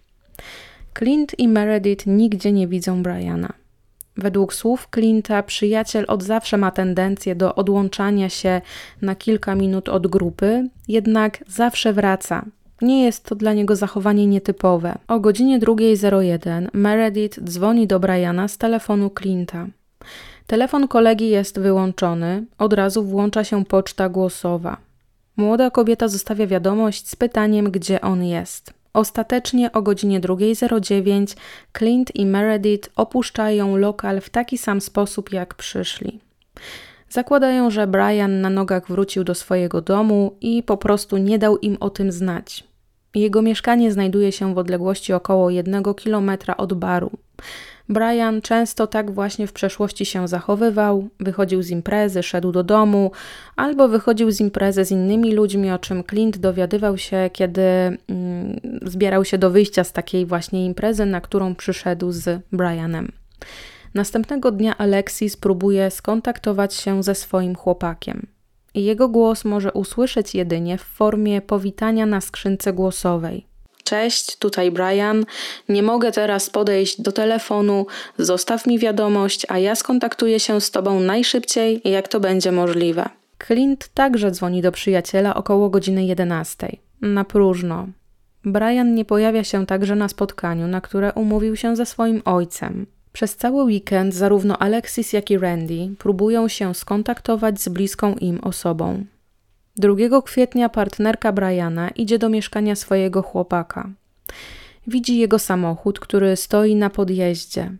Clint 0.98 1.38
i 1.38 1.48
Meredith 1.48 2.06
nigdzie 2.06 2.52
nie 2.52 2.68
widzą 2.68 3.02
Briana. 3.02 3.61
Według 4.16 4.54
słów 4.54 4.88
Clint'a, 4.90 5.42
przyjaciel 5.42 6.04
od 6.08 6.22
zawsze 6.22 6.56
ma 6.56 6.70
tendencję 6.70 7.34
do 7.34 7.54
odłączania 7.54 8.28
się 8.28 8.60
na 9.02 9.14
kilka 9.14 9.54
minut 9.54 9.88
od 9.88 10.06
grupy, 10.06 10.68
jednak 10.88 11.44
zawsze 11.48 11.92
wraca, 11.92 12.44
nie 12.82 13.04
jest 13.04 13.24
to 13.24 13.34
dla 13.34 13.52
niego 13.52 13.76
zachowanie 13.76 14.26
nietypowe. 14.26 14.98
O 15.08 15.20
godzinie 15.20 15.58
2.01 15.60 16.68
Meredith 16.72 17.40
dzwoni 17.40 17.86
do 17.86 18.00
Briana 18.00 18.48
z 18.48 18.58
telefonu 18.58 19.08
Clint'a. 19.08 19.66
Telefon 20.46 20.88
kolegi 20.88 21.28
jest 21.28 21.60
wyłączony, 21.60 22.44
od 22.58 22.72
razu 22.72 23.04
włącza 23.04 23.44
się 23.44 23.64
poczta 23.64 24.08
głosowa. 24.08 24.76
Młoda 25.36 25.70
kobieta 25.70 26.08
zostawia 26.08 26.46
wiadomość 26.46 27.08
z 27.08 27.16
pytaniem, 27.16 27.70
gdzie 27.70 28.00
on 28.00 28.24
jest. 28.24 28.81
Ostatecznie 28.94 29.72
o 29.72 29.82
godzinie 29.82 30.20
2.09 30.20 31.36
Clint 31.78 32.16
i 32.16 32.26
Meredith 32.26 32.90
opuszczają 32.96 33.76
lokal 33.76 34.20
w 34.20 34.30
taki 34.30 34.58
sam 34.58 34.80
sposób, 34.80 35.32
jak 35.32 35.54
przyszli. 35.54 36.20
Zakładają, 37.08 37.70
że 37.70 37.86
Brian 37.86 38.40
na 38.40 38.50
nogach 38.50 38.88
wrócił 38.88 39.24
do 39.24 39.34
swojego 39.34 39.80
domu 39.80 40.36
i 40.40 40.62
po 40.62 40.76
prostu 40.76 41.16
nie 41.16 41.38
dał 41.38 41.58
im 41.58 41.76
o 41.80 41.90
tym 41.90 42.12
znać. 42.12 42.64
Jego 43.14 43.42
mieszkanie 43.42 43.92
znajduje 43.92 44.32
się 44.32 44.54
w 44.54 44.58
odległości 44.58 45.12
około 45.12 45.50
jednego 45.50 45.94
kilometra 45.94 46.56
od 46.56 46.74
baru. 46.74 47.10
Brian 47.92 48.40
często 48.42 48.86
tak 48.86 49.10
właśnie 49.10 49.46
w 49.46 49.52
przeszłości 49.52 50.06
się 50.06 50.28
zachowywał, 50.28 51.08
wychodził 51.20 51.62
z 51.62 51.70
imprezy, 51.70 52.22
szedł 52.22 52.52
do 52.52 52.62
domu, 52.64 53.10
albo 53.56 53.88
wychodził 53.88 54.30
z 54.30 54.40
imprezy 54.40 54.84
z 54.84 54.90
innymi 54.90 55.32
ludźmi, 55.32 55.70
o 55.70 55.78
czym 55.78 56.04
Clint 56.04 56.38
dowiadywał 56.38 56.98
się, 56.98 57.30
kiedy 57.32 57.62
mm, 57.62 57.98
zbierał 58.82 59.24
się 59.24 59.38
do 59.38 59.50
wyjścia 59.50 59.84
z 59.84 59.92
takiej 59.92 60.26
właśnie 60.26 60.66
imprezy, 60.66 61.06
na 61.06 61.20
którą 61.20 61.54
przyszedł 61.54 62.12
z 62.12 62.42
Brianem. 62.52 63.12
Następnego 63.94 64.50
dnia 64.50 64.78
Alexis 64.78 65.36
próbuje 65.36 65.90
skontaktować 65.90 66.74
się 66.74 67.02
ze 67.02 67.14
swoim 67.14 67.54
chłopakiem. 67.54 68.26
Jego 68.74 69.08
głos 69.08 69.44
może 69.44 69.72
usłyszeć 69.72 70.34
jedynie 70.34 70.78
w 70.78 70.82
formie 70.82 71.40
powitania 71.40 72.06
na 72.06 72.20
skrzynce 72.20 72.72
głosowej. 72.72 73.51
Cześć, 73.84 74.36
tutaj 74.36 74.70
Brian. 74.70 75.24
Nie 75.68 75.82
mogę 75.82 76.12
teraz 76.12 76.50
podejść 76.50 77.00
do 77.00 77.12
telefonu. 77.12 77.86
Zostaw 78.18 78.66
mi 78.66 78.78
wiadomość, 78.78 79.46
a 79.48 79.58
ja 79.58 79.74
skontaktuję 79.74 80.40
się 80.40 80.60
z 80.60 80.70
tobą 80.70 81.00
najszybciej, 81.00 81.80
jak 81.84 82.08
to 82.08 82.20
będzie 82.20 82.52
możliwe. 82.52 83.08
Clint 83.46 83.88
także 83.94 84.30
dzwoni 84.30 84.62
do 84.62 84.72
przyjaciela 84.72 85.34
około 85.34 85.70
godziny 85.70 86.04
11. 86.04 86.76
Na 87.00 87.24
próżno. 87.24 87.88
Brian 88.44 88.94
nie 88.94 89.04
pojawia 89.04 89.44
się 89.44 89.66
także 89.66 89.96
na 89.96 90.08
spotkaniu, 90.08 90.66
na 90.66 90.80
które 90.80 91.12
umówił 91.12 91.56
się 91.56 91.76
ze 91.76 91.86
swoim 91.86 92.22
ojcem. 92.24 92.86
Przez 93.12 93.36
cały 93.36 93.64
weekend 93.64 94.14
zarówno 94.14 94.58
Alexis, 94.58 95.12
jak 95.12 95.30
i 95.30 95.38
Randy 95.38 95.88
próbują 95.98 96.48
się 96.48 96.74
skontaktować 96.74 97.60
z 97.60 97.68
bliską 97.68 98.14
im 98.14 98.40
osobą. 98.40 99.04
2 99.76 100.22
kwietnia 100.22 100.68
partnerka 100.68 101.32
Briana 101.32 101.88
idzie 101.88 102.18
do 102.18 102.28
mieszkania 102.28 102.76
swojego 102.76 103.22
chłopaka. 103.22 103.90
Widzi 104.86 105.18
jego 105.18 105.38
samochód, 105.38 106.00
który 106.00 106.36
stoi 106.36 106.76
na 106.76 106.90
podjeździe. 106.90 107.72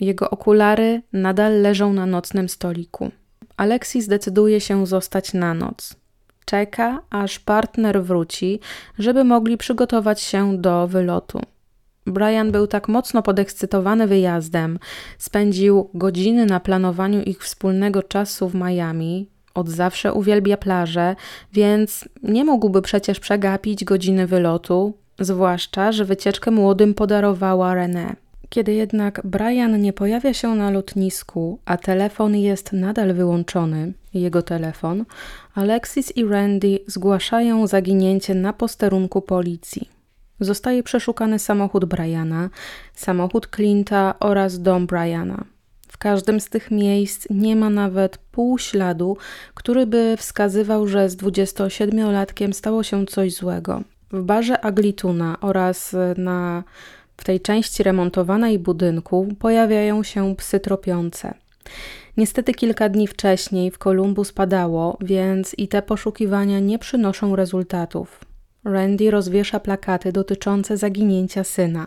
Jego 0.00 0.30
okulary 0.30 1.02
nadal 1.12 1.62
leżą 1.62 1.92
na 1.92 2.06
nocnym 2.06 2.48
stoliku. 2.48 3.10
Alexis 3.56 4.06
decyduje 4.06 4.60
się 4.60 4.86
zostać 4.86 5.34
na 5.34 5.54
noc. 5.54 5.96
Czeka, 6.44 7.02
aż 7.10 7.38
partner 7.38 8.02
wróci, 8.02 8.60
żeby 8.98 9.24
mogli 9.24 9.56
przygotować 9.56 10.20
się 10.20 10.58
do 10.58 10.88
wylotu. 10.88 11.40
Brian 12.06 12.52
był 12.52 12.66
tak 12.66 12.88
mocno 12.88 13.22
podekscytowany 13.22 14.06
wyjazdem, 14.06 14.78
spędził 15.18 15.90
godziny 15.94 16.46
na 16.46 16.60
planowaniu 16.60 17.22
ich 17.22 17.42
wspólnego 17.42 18.02
czasu 18.02 18.48
w 18.48 18.54
Miami, 18.54 19.28
od 19.54 19.68
zawsze 19.68 20.12
uwielbia 20.12 20.56
plażę, 20.56 21.16
więc 21.52 22.08
nie 22.22 22.44
mógłby 22.44 22.82
przecież 22.82 23.20
przegapić 23.20 23.84
godziny 23.84 24.26
wylotu, 24.26 24.94
zwłaszcza, 25.18 25.92
że 25.92 26.04
wycieczkę 26.04 26.50
młodym 26.50 26.94
podarowała 26.94 27.74
René. 27.74 28.14
Kiedy 28.48 28.72
jednak 28.72 29.20
Brian 29.24 29.80
nie 29.80 29.92
pojawia 29.92 30.34
się 30.34 30.54
na 30.54 30.70
lotnisku, 30.70 31.58
a 31.64 31.76
telefon 31.76 32.36
jest 32.36 32.72
nadal 32.72 33.14
wyłączony, 33.14 33.92
jego 34.14 34.42
telefon, 34.42 35.04
Alexis 35.54 36.16
i 36.16 36.24
Randy 36.24 36.78
zgłaszają 36.86 37.66
zaginięcie 37.66 38.34
na 38.34 38.52
posterunku 38.52 39.22
policji. 39.22 39.88
Zostaje 40.40 40.82
przeszukany 40.82 41.38
samochód 41.38 41.84
Briana, 41.84 42.50
samochód 42.94 43.48
Clint'a 43.48 44.14
oraz 44.20 44.62
dom 44.62 44.86
Briana. 44.86 45.44
Każdym 46.02 46.40
z 46.40 46.48
tych 46.48 46.70
miejsc 46.70 47.26
nie 47.30 47.56
ma 47.56 47.70
nawet 47.70 48.18
pół 48.18 48.58
śladu, 48.58 49.16
który 49.54 49.86
by 49.86 50.16
wskazywał, 50.18 50.86
że 50.86 51.08
z 51.08 51.16
27-latkiem 51.16 52.52
stało 52.52 52.82
się 52.82 53.06
coś 53.06 53.34
złego. 53.34 53.82
W 54.12 54.22
barze 54.22 54.60
Aglituna 54.60 55.36
oraz 55.40 55.96
na, 56.16 56.64
w 57.16 57.24
tej 57.24 57.40
części 57.40 57.82
remontowanej 57.82 58.58
budynku 58.58 59.28
pojawiają 59.38 60.02
się 60.02 60.36
psy 60.36 60.60
tropiące. 60.60 61.34
Niestety 62.16 62.54
kilka 62.54 62.88
dni 62.88 63.06
wcześniej 63.06 63.70
w 63.70 63.78
Kolumbus 63.78 64.32
padało, 64.32 64.98
więc 65.00 65.54
i 65.58 65.68
te 65.68 65.82
poszukiwania 65.82 66.60
nie 66.60 66.78
przynoszą 66.78 67.36
rezultatów. 67.36 68.31
Randy 68.64 69.10
rozwiesza 69.10 69.60
plakaty 69.60 70.12
dotyczące 70.12 70.76
zaginięcia 70.76 71.44
syna. 71.44 71.86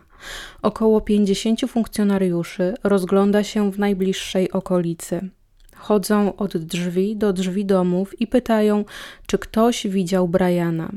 Około 0.61 1.01
50 1.01 1.61
funkcjonariuszy 1.67 2.73
rozgląda 2.83 3.43
się 3.43 3.71
w 3.71 3.79
najbliższej 3.79 4.51
okolicy. 4.51 5.29
Chodzą 5.75 6.35
od 6.35 6.57
drzwi 6.57 7.15
do 7.15 7.33
drzwi 7.33 7.65
domów 7.65 8.21
i 8.21 8.27
pytają, 8.27 8.85
czy 9.27 9.37
ktoś 9.37 9.87
widział 9.87 10.27
Briana. 10.27 10.91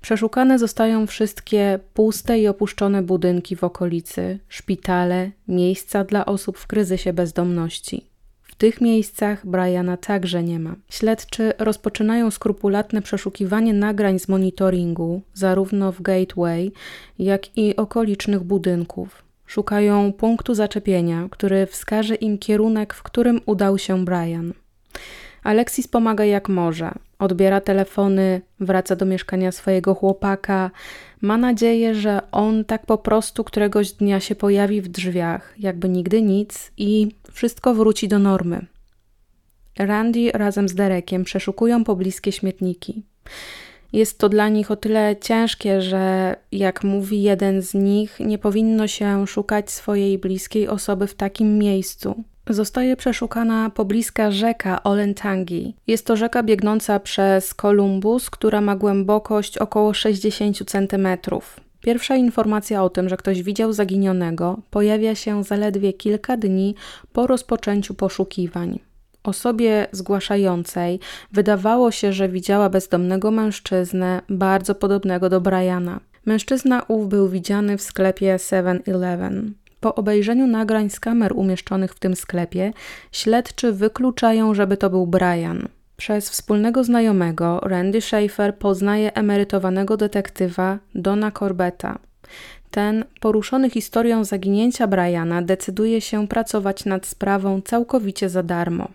Przeszukane 0.00 0.58
zostają 0.58 1.06
wszystkie 1.06 1.78
puste 1.94 2.38
i 2.38 2.48
opuszczone 2.48 3.02
budynki 3.02 3.56
w 3.56 3.64
okolicy, 3.64 4.38
szpitale, 4.48 5.30
miejsca 5.48 6.04
dla 6.04 6.26
osób 6.26 6.58
w 6.58 6.66
kryzysie 6.66 7.12
bezdomności 7.12 8.07
tych 8.58 8.80
miejscach 8.80 9.46
Briana 9.46 9.96
także 9.96 10.42
nie 10.42 10.58
ma. 10.58 10.74
Śledczy 10.90 11.52
rozpoczynają 11.58 12.30
skrupulatne 12.30 13.02
przeszukiwanie 13.02 13.72
nagrań 13.72 14.18
z 14.18 14.28
monitoringu, 14.28 15.22
zarówno 15.34 15.92
w 15.92 16.02
Gateway, 16.02 16.72
jak 17.18 17.58
i 17.58 17.76
okolicznych 17.76 18.42
budynków. 18.42 19.22
Szukają 19.46 20.12
punktu 20.12 20.54
zaczepienia, 20.54 21.28
który 21.30 21.66
wskaże 21.66 22.14
im 22.14 22.38
kierunek, 22.38 22.94
w 22.94 23.02
którym 23.02 23.40
udał 23.46 23.78
się 23.78 24.04
Brian. 24.04 24.52
Alexis 25.42 25.88
pomaga 25.88 26.24
jak 26.24 26.48
może. 26.48 26.92
Odbiera 27.18 27.60
telefony, 27.60 28.40
wraca 28.60 28.96
do 28.96 29.06
mieszkania 29.06 29.52
swojego 29.52 29.94
chłopaka. 29.94 30.70
Ma 31.20 31.38
nadzieję, 31.38 31.94
że 31.94 32.20
on 32.32 32.64
tak 32.64 32.86
po 32.86 32.98
prostu 32.98 33.44
któregoś 33.44 33.92
dnia 33.92 34.20
się 34.20 34.34
pojawi 34.34 34.80
w 34.80 34.88
drzwiach, 34.88 35.54
jakby 35.58 35.88
nigdy 35.88 36.22
nic 36.22 36.72
i 36.76 37.08
wszystko 37.38 37.74
wróci 37.74 38.08
do 38.08 38.18
normy. 38.18 38.66
Randy 39.78 40.30
razem 40.34 40.68
z 40.68 40.74
Derekiem 40.74 41.24
przeszukują 41.24 41.84
pobliskie 41.84 42.32
śmietniki. 42.32 43.02
Jest 43.92 44.18
to 44.18 44.28
dla 44.28 44.48
nich 44.48 44.70
o 44.70 44.76
tyle 44.76 45.16
ciężkie, 45.20 45.82
że 45.82 46.36
jak 46.52 46.84
mówi 46.84 47.22
jeden 47.22 47.62
z 47.62 47.74
nich, 47.74 48.20
nie 48.20 48.38
powinno 48.38 48.88
się 48.88 49.26
szukać 49.26 49.70
swojej 49.70 50.18
bliskiej 50.18 50.68
osoby 50.68 51.06
w 51.06 51.14
takim 51.14 51.58
miejscu. 51.58 52.24
Zostaje 52.50 52.96
przeszukana 52.96 53.70
pobliska 53.70 54.30
rzeka 54.30 54.82
Olentangi. 54.82 55.74
Jest 55.86 56.06
to 56.06 56.16
rzeka 56.16 56.42
biegnąca 56.42 57.00
przez 57.00 57.54
Columbus, 57.54 58.30
która 58.30 58.60
ma 58.60 58.76
głębokość 58.76 59.58
około 59.58 59.94
60 59.94 60.70
cm. 60.70 61.08
Pierwsza 61.80 62.16
informacja 62.16 62.84
o 62.84 62.90
tym, 62.90 63.08
że 63.08 63.16
ktoś 63.16 63.42
widział 63.42 63.72
zaginionego, 63.72 64.58
pojawia 64.70 65.14
się 65.14 65.44
zaledwie 65.44 65.92
kilka 65.92 66.36
dni 66.36 66.74
po 67.12 67.26
rozpoczęciu 67.26 67.94
poszukiwań. 67.94 68.78
Osobie 69.24 69.86
zgłaszającej 69.92 71.00
wydawało 71.32 71.90
się, 71.90 72.12
że 72.12 72.28
widziała 72.28 72.70
bezdomnego 72.70 73.30
mężczyznę 73.30 74.22
bardzo 74.28 74.74
podobnego 74.74 75.28
do 75.28 75.40
Briana. 75.40 76.00
Mężczyzna 76.26 76.82
ów 76.88 77.08
był 77.08 77.28
widziany 77.28 77.78
w 77.78 77.82
sklepie 77.82 78.36
7-Eleven. 78.36 79.50
Po 79.80 79.94
obejrzeniu 79.94 80.46
nagrań 80.46 80.90
z 80.90 81.00
kamer 81.00 81.32
umieszczonych 81.36 81.94
w 81.94 81.98
tym 81.98 82.16
sklepie, 82.16 82.72
śledczy 83.12 83.72
wykluczają, 83.72 84.54
żeby 84.54 84.76
to 84.76 84.90
był 84.90 85.06
Brian. 85.06 85.68
Przez 86.00 86.30
wspólnego 86.30 86.84
znajomego 86.84 87.60
Randy 87.60 88.00
Schaefer 88.00 88.58
poznaje 88.58 89.14
emerytowanego 89.14 89.96
detektywa 89.96 90.78
Dona 90.94 91.30
Corbetta. 91.30 91.98
Ten, 92.70 93.04
poruszony 93.20 93.70
historią 93.70 94.24
zaginięcia 94.24 94.86
Briana, 94.86 95.42
decyduje 95.42 96.00
się 96.00 96.28
pracować 96.28 96.84
nad 96.84 97.06
sprawą 97.06 97.60
całkowicie 97.60 98.28
za 98.28 98.42
darmo. 98.42 98.88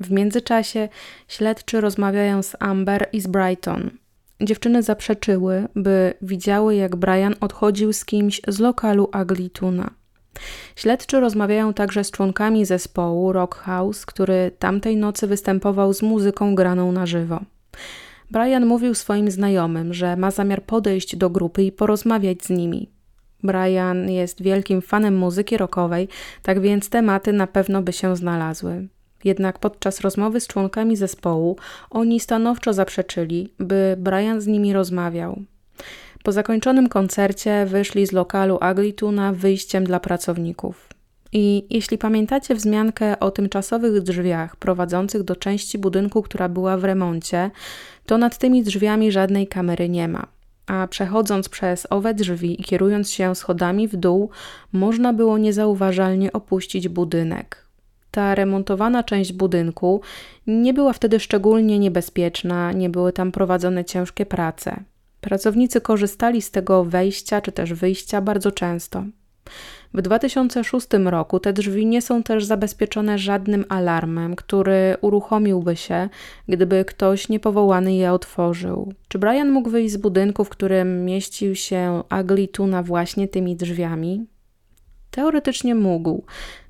W 0.00 0.10
międzyczasie 0.10 0.88
śledczy 1.28 1.80
rozmawiają 1.80 2.42
z 2.42 2.56
Amber 2.60 3.08
i 3.12 3.20
z 3.20 3.26
Brighton. 3.26 3.90
Dziewczyny 4.40 4.82
zaprzeczyły, 4.82 5.68
by 5.74 6.14
widziały, 6.22 6.74
jak 6.74 6.96
Brian 6.96 7.34
odchodził 7.40 7.92
z 7.92 8.04
kimś 8.04 8.40
z 8.48 8.58
lokalu 8.58 9.08
Aglituna. 9.12 9.90
Śledczy 10.76 11.20
rozmawiają 11.20 11.74
także 11.74 12.04
z 12.04 12.10
członkami 12.10 12.64
zespołu 12.64 13.32
Rock 13.32 13.54
House, 13.54 14.06
który 14.06 14.50
tamtej 14.58 14.96
nocy 14.96 15.26
występował 15.26 15.94
z 15.94 16.02
muzyką 16.02 16.54
graną 16.54 16.92
na 16.92 17.06
żywo. 17.06 17.40
Brian 18.30 18.66
mówił 18.66 18.94
swoim 18.94 19.30
znajomym, 19.30 19.94
że 19.94 20.16
ma 20.16 20.30
zamiar 20.30 20.62
podejść 20.62 21.16
do 21.16 21.30
grupy 21.30 21.62
i 21.62 21.72
porozmawiać 21.72 22.44
z 22.44 22.50
nimi. 22.50 22.90
Brian 23.42 24.10
jest 24.10 24.42
wielkim 24.42 24.82
fanem 24.82 25.16
muzyki 25.16 25.56
rockowej, 25.56 26.08
tak 26.42 26.60
więc 26.60 26.90
tematy 26.90 27.32
na 27.32 27.46
pewno 27.46 27.82
by 27.82 27.92
się 27.92 28.16
znalazły. 28.16 28.88
Jednak 29.24 29.58
podczas 29.58 30.00
rozmowy 30.00 30.40
z 30.40 30.46
członkami 30.46 30.96
zespołu 30.96 31.56
oni 31.90 32.20
stanowczo 32.20 32.72
zaprzeczyli, 32.72 33.52
by 33.58 33.96
Brian 33.98 34.40
z 34.40 34.46
nimi 34.46 34.72
rozmawiał. 34.72 35.42
Po 36.28 36.32
zakończonym 36.32 36.88
koncercie 36.88 37.66
wyszli 37.66 38.06
z 38.06 38.12
lokalu 38.12 38.58
Aglituna 38.60 39.32
wyjściem 39.32 39.84
dla 39.84 40.00
pracowników. 40.00 40.88
I 41.32 41.66
jeśli 41.70 41.98
pamiętacie 41.98 42.54
wzmiankę 42.54 43.20
o 43.20 43.30
tymczasowych 43.30 44.02
drzwiach 44.02 44.56
prowadzących 44.56 45.22
do 45.22 45.36
części 45.36 45.78
budynku, 45.78 46.22
która 46.22 46.48
była 46.48 46.76
w 46.76 46.84
remoncie, 46.84 47.50
to 48.06 48.18
nad 48.18 48.38
tymi 48.38 48.62
drzwiami 48.62 49.12
żadnej 49.12 49.46
kamery 49.46 49.88
nie 49.88 50.08
ma. 50.08 50.26
A 50.66 50.86
przechodząc 50.86 51.48
przez 51.48 51.86
owe 51.90 52.14
drzwi 52.14 52.60
i 52.60 52.64
kierując 52.64 53.10
się 53.10 53.34
schodami 53.34 53.88
w 53.88 53.96
dół, 53.96 54.30
można 54.72 55.12
było 55.12 55.38
niezauważalnie 55.38 56.32
opuścić 56.32 56.88
budynek. 56.88 57.66
Ta 58.10 58.34
remontowana 58.34 59.02
część 59.02 59.32
budynku 59.32 60.00
nie 60.46 60.74
była 60.74 60.92
wtedy 60.92 61.20
szczególnie 61.20 61.78
niebezpieczna, 61.78 62.72
nie 62.72 62.90
były 62.90 63.12
tam 63.12 63.32
prowadzone 63.32 63.84
ciężkie 63.84 64.26
prace. 64.26 64.84
Pracownicy 65.28 65.80
korzystali 65.80 66.42
z 66.42 66.50
tego 66.50 66.84
wejścia 66.84 67.40
czy 67.40 67.52
też 67.52 67.72
wyjścia 67.72 68.20
bardzo 68.20 68.52
często. 68.52 69.04
W 69.94 70.02
2006 70.02 70.86
roku 71.04 71.40
te 71.40 71.52
drzwi 71.52 71.86
nie 71.86 72.02
są 72.02 72.22
też 72.22 72.44
zabezpieczone 72.44 73.18
żadnym 73.18 73.64
alarmem, 73.68 74.36
który 74.36 74.96
uruchomiłby 75.00 75.76
się, 75.76 76.08
gdyby 76.48 76.84
ktoś 76.84 77.28
niepowołany 77.28 77.94
je 77.94 78.12
otworzył. 78.12 78.92
Czy 79.08 79.18
Brian 79.18 79.50
mógł 79.50 79.70
wyjść 79.70 79.92
z 79.92 79.96
budynku, 79.96 80.44
w 80.44 80.48
którym 80.48 81.04
mieścił 81.04 81.54
się 81.54 82.02
Aglituna 82.08 82.82
właśnie 82.82 83.28
tymi 83.28 83.56
drzwiami? 83.56 84.26
Teoretycznie 85.10 85.74
mógł. 85.74 86.24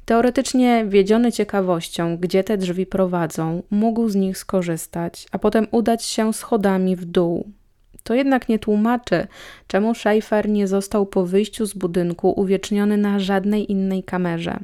Teoretycznie 0.05 0.85
wiedziony 0.89 1.33
ciekawością, 1.33 2.17
gdzie 2.17 2.45
te 2.45 2.59
drzwi 2.59 2.87
prowadzą, 2.87 3.63
mógł 3.71 4.09
z 4.09 4.15
nich 4.15 4.39
skorzystać, 4.39 5.27
a 5.33 5.39
potem 5.39 5.67
udać 5.71 6.05
się 6.05 6.33
schodami 6.33 6.97
w 6.97 7.05
dół. 7.05 7.58
To 8.09 8.15
jednak 8.15 8.49
nie 8.49 8.59
tłumaczy, 8.59 9.27
czemu 9.67 9.95
Schaefer 9.95 10.49
nie 10.49 10.67
został 10.67 11.07
po 11.07 11.27
wyjściu 11.27 11.67
z 11.67 11.75
budynku 11.75 12.31
uwieczniony 12.31 12.97
na 12.97 13.19
żadnej 13.19 13.73
innej 13.73 14.03
kamerze. 14.03 14.59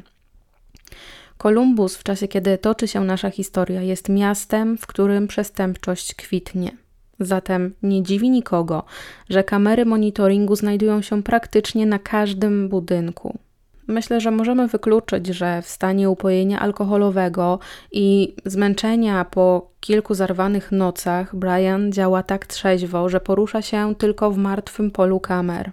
Kolumbus, 1.39 1.97
w 1.97 2.03
czasie 2.03 2.29
kiedy 2.29 2.59
toczy 2.59 2.89
się 2.89 3.01
nasza 3.01 3.31
historia, 3.31 3.83
jest 3.83 4.09
miastem, 4.09 4.79
w 4.79 4.87
którym 4.87 5.29
przestępczość 5.29 6.15
kwitnie. 6.15 6.77
Zatem 7.21 7.75
nie 7.83 8.03
dziwi 8.03 8.31
nikogo, 8.31 8.85
że 9.31 9.45
kamery 9.45 9.85
monitoringu 9.85 10.57
znajdują 10.57 11.03
się 11.03 11.23
praktycznie 11.23 11.87
na 11.87 11.99
każdym 11.99 12.69
budynku. 12.69 13.39
Myślę, 13.87 14.21
że 14.21 14.31
możemy 14.31 14.69
wykluczyć, 14.69 15.27
że 15.27 15.63
w 15.63 15.69
stanie 15.69 16.11
upojenia 16.11 16.61
alkoholowego 16.61 17.59
i 17.93 18.37
zmęczenia 18.45 19.25
po 19.25 19.71
kilku 19.81 20.15
zarwanych 20.15 20.73
nocach 20.73 21.37
Brian 21.37 21.93
działa 21.93 22.23
tak 22.23 22.47
trzeźwo, 22.47 23.09
że 23.09 23.21
porusza 23.21 23.63
się 23.63 23.95
tylko 23.95 24.31
w 24.31 24.37
martwym 24.37 24.91
polu 24.91 25.21
kamer. 25.21 25.73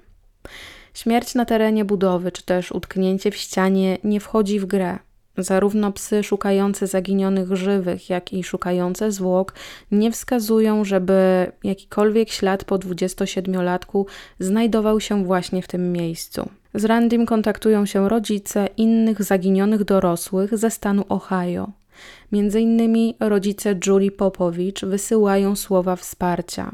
Śmierć 0.94 1.36
na 1.36 1.46
terenie 1.46 1.86
budowy 1.86 2.32
czy 2.32 2.46
też 2.46 2.72
utknięcie 2.72 3.32
w 3.32 3.36
ścianie 3.36 3.98
nie 4.04 4.20
wchodzi 4.20 4.60
w 4.60 4.66
grę. 4.66 5.00
Zarówno 5.44 5.92
psy 5.92 6.24
szukające 6.24 6.88
zaginionych 6.88 7.56
żywych, 7.56 8.10
jak 8.10 8.34
i 8.34 8.44
szukające 8.44 9.12
zwłok 9.12 9.54
nie 9.92 10.12
wskazują, 10.12 10.86
żeby 10.86 11.52
jakikolwiek 11.64 12.30
ślad 12.30 12.64
po 12.64 12.76
27-latku 12.76 14.06
znajdował 14.40 15.00
się 15.00 15.26
właśnie 15.26 15.62
w 15.62 15.68
tym 15.68 15.92
miejscu. 15.92 16.50
Z 16.74 16.86
Randym 16.86 17.26
kontaktują 17.26 17.86
się 17.86 18.10
rodzice 18.10 18.68
innych 18.78 19.24
zaginionych 19.24 19.84
dorosłych 19.84 20.58
ze 20.58 20.72
stanu 20.72 21.06
Ohio. 21.10 21.72
Między 22.32 22.62
innymi 22.62 23.16
rodzice 23.20 23.76
Julie 23.88 24.12
Popowicz 24.12 24.86
wysyłają 24.86 25.56
słowa 25.56 25.96
wsparcia. 25.96 26.72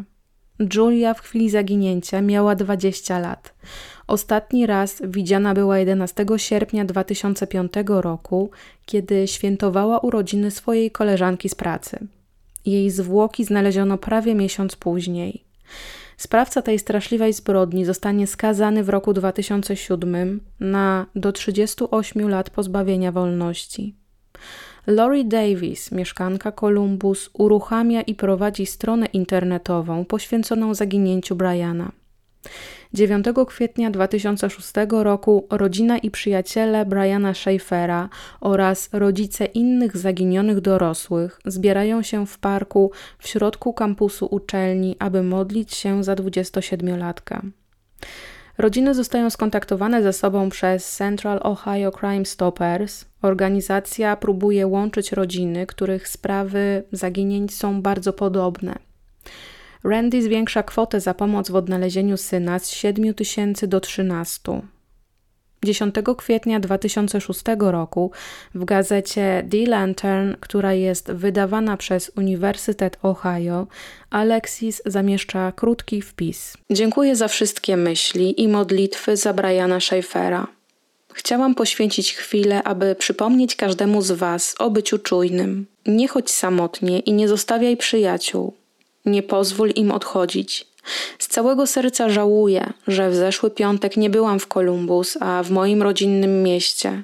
Julia 0.75 1.13
w 1.13 1.21
chwili 1.21 1.49
zaginięcia 1.49 2.21
miała 2.21 2.55
20 2.55 3.19
lat. 3.19 3.53
Ostatni 4.07 4.65
raz 4.65 5.01
widziana 5.05 5.53
była 5.53 5.79
11 5.79 6.25
sierpnia 6.37 6.85
2005 6.85 7.73
roku, 7.87 8.51
kiedy 8.85 9.27
świętowała 9.27 9.99
urodziny 9.99 10.51
swojej 10.51 10.91
koleżanki 10.91 11.49
z 11.49 11.55
pracy. 11.55 12.07
Jej 12.65 12.89
zwłoki 12.91 13.45
znaleziono 13.45 13.97
prawie 13.97 14.35
miesiąc 14.35 14.75
później. 14.75 15.43
Sprawca 16.17 16.61
tej 16.61 16.79
straszliwej 16.79 17.33
zbrodni 17.33 17.85
zostanie 17.85 18.27
skazany 18.27 18.83
w 18.83 18.89
roku 18.89 19.13
2007 19.13 20.39
na 20.59 21.05
do 21.15 21.31
38 21.31 22.29
lat 22.29 22.49
pozbawienia 22.49 23.11
wolności. 23.11 23.95
Lori 24.87 25.25
Davis, 25.25 25.91
mieszkanka 25.91 26.51
Columbus, 26.51 27.29
uruchamia 27.33 28.01
i 28.01 28.15
prowadzi 28.15 28.65
stronę 28.65 29.05
internetową 29.05 30.05
poświęconą 30.05 30.73
zaginięciu 30.73 31.35
Briana. 31.35 31.91
9 32.93 33.25
kwietnia 33.47 33.91
2006 33.91 34.71
roku 34.89 35.47
rodzina 35.49 35.97
i 35.97 36.11
przyjaciele 36.11 36.85
Briana 36.85 37.33
Schaefera 37.33 38.09
oraz 38.41 38.89
rodzice 38.93 39.45
innych 39.45 39.97
zaginionych 39.97 40.61
dorosłych 40.61 41.39
zbierają 41.45 42.01
się 42.01 42.25
w 42.25 42.39
parku 42.39 42.91
w 43.19 43.27
środku 43.27 43.73
kampusu 43.73 44.27
uczelni, 44.31 44.95
aby 44.99 45.23
modlić 45.23 45.73
się 45.73 46.03
za 46.03 46.15
27-latka. 46.15 47.41
Rodziny 48.57 48.93
zostają 48.93 49.29
skontaktowane 49.29 50.03
ze 50.03 50.13
sobą 50.13 50.49
przez 50.49 50.95
Central 50.95 51.39
Ohio 51.43 51.91
Crime 51.91 52.25
Stoppers. 52.25 53.05
Organizacja 53.21 54.15
próbuje 54.15 54.67
łączyć 54.67 55.11
rodziny, 55.11 55.65
których 55.65 56.07
sprawy 56.07 56.83
zaginięć 56.91 57.55
są 57.55 57.81
bardzo 57.81 58.13
podobne. 58.13 58.75
Randy 59.83 60.21
zwiększa 60.21 60.63
kwotę 60.63 60.99
za 60.99 61.13
pomoc 61.13 61.49
w 61.49 61.55
odnalezieniu 61.55 62.17
syna 62.17 62.59
z 62.59 62.69
7 62.69 63.13
tysięcy 63.13 63.67
do 63.67 63.79
13. 63.79 64.61
10 65.63 65.95
kwietnia 66.17 66.59
2006 66.59 67.41
roku 67.59 68.11
w 68.55 68.65
gazecie 68.65 69.47
The 69.51 69.69
Lantern, 69.69 70.33
która 70.39 70.73
jest 70.73 71.11
wydawana 71.11 71.77
przez 71.77 72.11
Uniwersytet 72.17 72.97
Ohio, 73.03 73.67
Alexis 74.09 74.81
zamieszcza 74.85 75.51
krótki 75.51 76.01
wpis. 76.01 76.53
Dziękuję 76.71 77.15
za 77.15 77.27
wszystkie 77.27 77.77
myśli 77.77 78.41
i 78.41 78.47
modlitwy 78.47 79.17
za 79.17 79.33
Briana 79.33 79.79
Schaeffera. 79.79 80.47
Chciałam 81.13 81.55
poświęcić 81.55 82.13
chwilę, 82.13 82.63
aby 82.63 82.95
przypomnieć 82.95 83.55
każdemu 83.55 84.01
z 84.01 84.11
Was 84.11 84.55
o 84.59 84.69
byciu 84.69 84.99
czujnym. 84.99 85.65
Nie 85.85 86.07
chodź 86.07 86.31
samotnie 86.31 86.99
i 86.99 87.13
nie 87.13 87.27
zostawiaj 87.27 87.77
przyjaciół. 87.77 88.53
Nie 89.07 89.23
pozwól 89.23 89.69
im 89.69 89.91
odchodzić. 89.91 90.67
Z 91.19 91.27
całego 91.27 91.67
serca 91.67 92.09
żałuję, 92.09 92.73
że 92.87 93.09
w 93.09 93.15
zeszły 93.15 93.51
piątek 93.51 93.97
nie 93.97 94.09
byłam 94.09 94.39
w 94.39 94.47
Columbus, 94.47 95.17
a 95.19 95.43
w 95.43 95.51
moim 95.51 95.81
rodzinnym 95.81 96.43
mieście. 96.43 97.03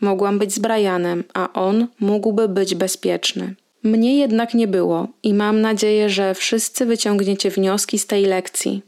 Mogłam 0.00 0.38
być 0.38 0.52
z 0.52 0.58
Brianem, 0.58 1.24
a 1.34 1.52
on 1.52 1.86
mógłby 2.00 2.48
być 2.48 2.74
bezpieczny. 2.74 3.54
Mnie 3.82 4.18
jednak 4.18 4.54
nie 4.54 4.68
było 4.68 5.08
i 5.22 5.34
mam 5.34 5.60
nadzieję, 5.60 6.10
że 6.10 6.34
wszyscy 6.34 6.86
wyciągniecie 6.86 7.50
wnioski 7.50 7.98
z 7.98 8.06
tej 8.06 8.24
lekcji. 8.24 8.82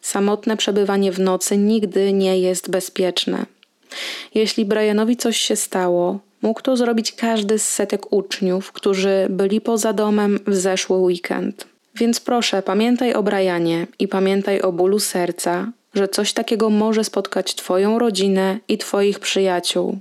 Samotne 0.00 0.56
przebywanie 0.56 1.12
w 1.12 1.20
nocy 1.20 1.56
nigdy 1.56 2.12
nie 2.12 2.40
jest 2.40 2.70
bezpieczne. 2.70 3.46
Jeśli 4.34 4.64
Brianowi 4.64 5.16
coś 5.16 5.36
się 5.36 5.56
stało, 5.56 6.18
mógł 6.42 6.62
to 6.62 6.76
zrobić 6.76 7.12
każdy 7.12 7.58
z 7.58 7.68
setek 7.68 8.12
uczniów, 8.12 8.72
którzy 8.72 9.26
byli 9.30 9.60
poza 9.60 9.92
domem 9.92 10.38
w 10.46 10.54
zeszły 10.54 10.96
weekend. 10.96 11.75
Więc 11.98 12.20
proszę, 12.20 12.62
pamiętaj 12.62 13.14
o 13.14 13.22
Brianie 13.22 13.86
i 13.98 14.08
pamiętaj 14.08 14.60
o 14.60 14.72
bólu 14.72 14.98
serca, 14.98 15.72
że 15.94 16.08
coś 16.08 16.32
takiego 16.32 16.70
może 16.70 17.04
spotkać 17.04 17.54
Twoją 17.54 17.98
rodzinę 17.98 18.58
i 18.68 18.78
Twoich 18.78 19.20
przyjaciół. 19.20 19.98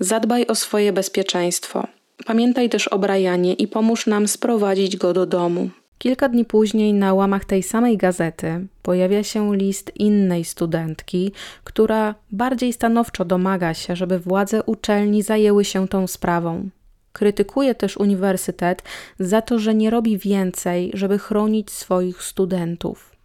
Zadbaj 0.00 0.46
o 0.46 0.54
swoje 0.54 0.92
bezpieczeństwo. 0.92 1.86
Pamiętaj 2.26 2.68
też 2.68 2.88
o 2.88 2.98
Brianie 2.98 3.52
i 3.52 3.68
pomóż 3.68 4.06
nam 4.06 4.28
sprowadzić 4.28 4.96
go 4.96 5.12
do 5.12 5.26
domu. 5.26 5.70
Kilka 5.98 6.28
dni 6.28 6.44
później 6.44 6.94
na 6.94 7.14
łamach 7.14 7.44
tej 7.44 7.62
samej 7.62 7.96
gazety 7.96 8.66
pojawia 8.82 9.22
się 9.22 9.56
list 9.56 9.92
innej 9.96 10.44
studentki, 10.44 11.32
która 11.64 12.14
bardziej 12.30 12.72
stanowczo 12.72 13.24
domaga 13.24 13.74
się, 13.74 13.96
żeby 13.96 14.18
władze 14.18 14.62
uczelni 14.62 15.22
zajęły 15.22 15.64
się 15.64 15.88
tą 15.88 16.06
sprawą. 16.06 16.68
Krytykuje 17.14 17.74
też 17.74 17.96
uniwersytet 17.96 18.82
za 19.18 19.42
to, 19.42 19.58
że 19.58 19.74
nie 19.74 19.90
robi 19.90 20.18
więcej, 20.18 20.90
żeby 20.94 21.18
chronić 21.18 21.70
swoich 21.70 22.22
studentów. 22.22 23.16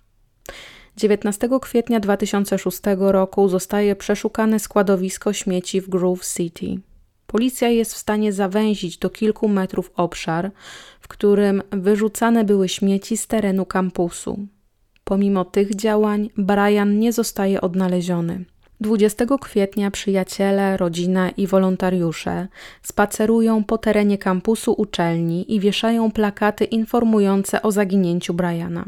19 0.98 1.50
kwietnia 1.62 2.00
2006 2.00 2.80
roku 2.98 3.50
zostaje 3.50 3.96
przeszukane 3.96 4.60
składowisko 4.60 5.34
śmieci 5.34 5.82
w 5.82 5.90
Grove 5.90 6.26
City. 6.36 6.80
Policja 7.28 7.70
jest 7.70 7.94
w 7.94 7.98
stanie 7.98 8.34
zawęzić 8.34 8.98
do 8.98 9.10
kilku 9.10 9.48
metrów 9.48 9.92
obszar, 9.96 10.52
w 11.00 11.08
którym 11.08 11.62
wyrzucane 11.72 12.44
były 12.44 12.70
śmieci 12.70 13.18
z 13.18 13.28
terenu 13.28 13.66
kampusu. 13.66 14.40
Pomimo 15.04 15.46
tych 15.46 15.76
działań, 15.76 16.30
Brian 16.38 17.00
nie 17.00 17.14
zostaje 17.14 17.62
odnaleziony. 17.62 18.46
20 18.82 19.26
kwietnia 19.42 19.92
przyjaciele, 19.92 20.78
rodzina 20.78 21.30
i 21.30 21.48
wolontariusze 21.48 22.48
spacerują 22.82 23.64
po 23.64 23.78
terenie 23.78 24.18
kampusu 24.18 24.74
uczelni 24.74 25.56
i 25.56 25.60
wieszają 25.60 26.12
plakaty 26.12 26.66
informujące 26.66 27.62
o 27.62 27.72
zaginięciu 27.72 28.34
Briana. 28.34 28.86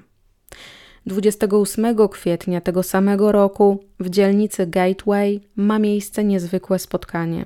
28 1.05 2.07
kwietnia 2.09 2.61
tego 2.61 2.83
samego 2.83 3.31
roku 3.31 3.83
w 3.99 4.09
dzielnicy 4.09 4.67
Gateway 4.67 5.41
ma 5.55 5.79
miejsce 5.79 6.23
niezwykłe 6.23 6.79
spotkanie. 6.79 7.45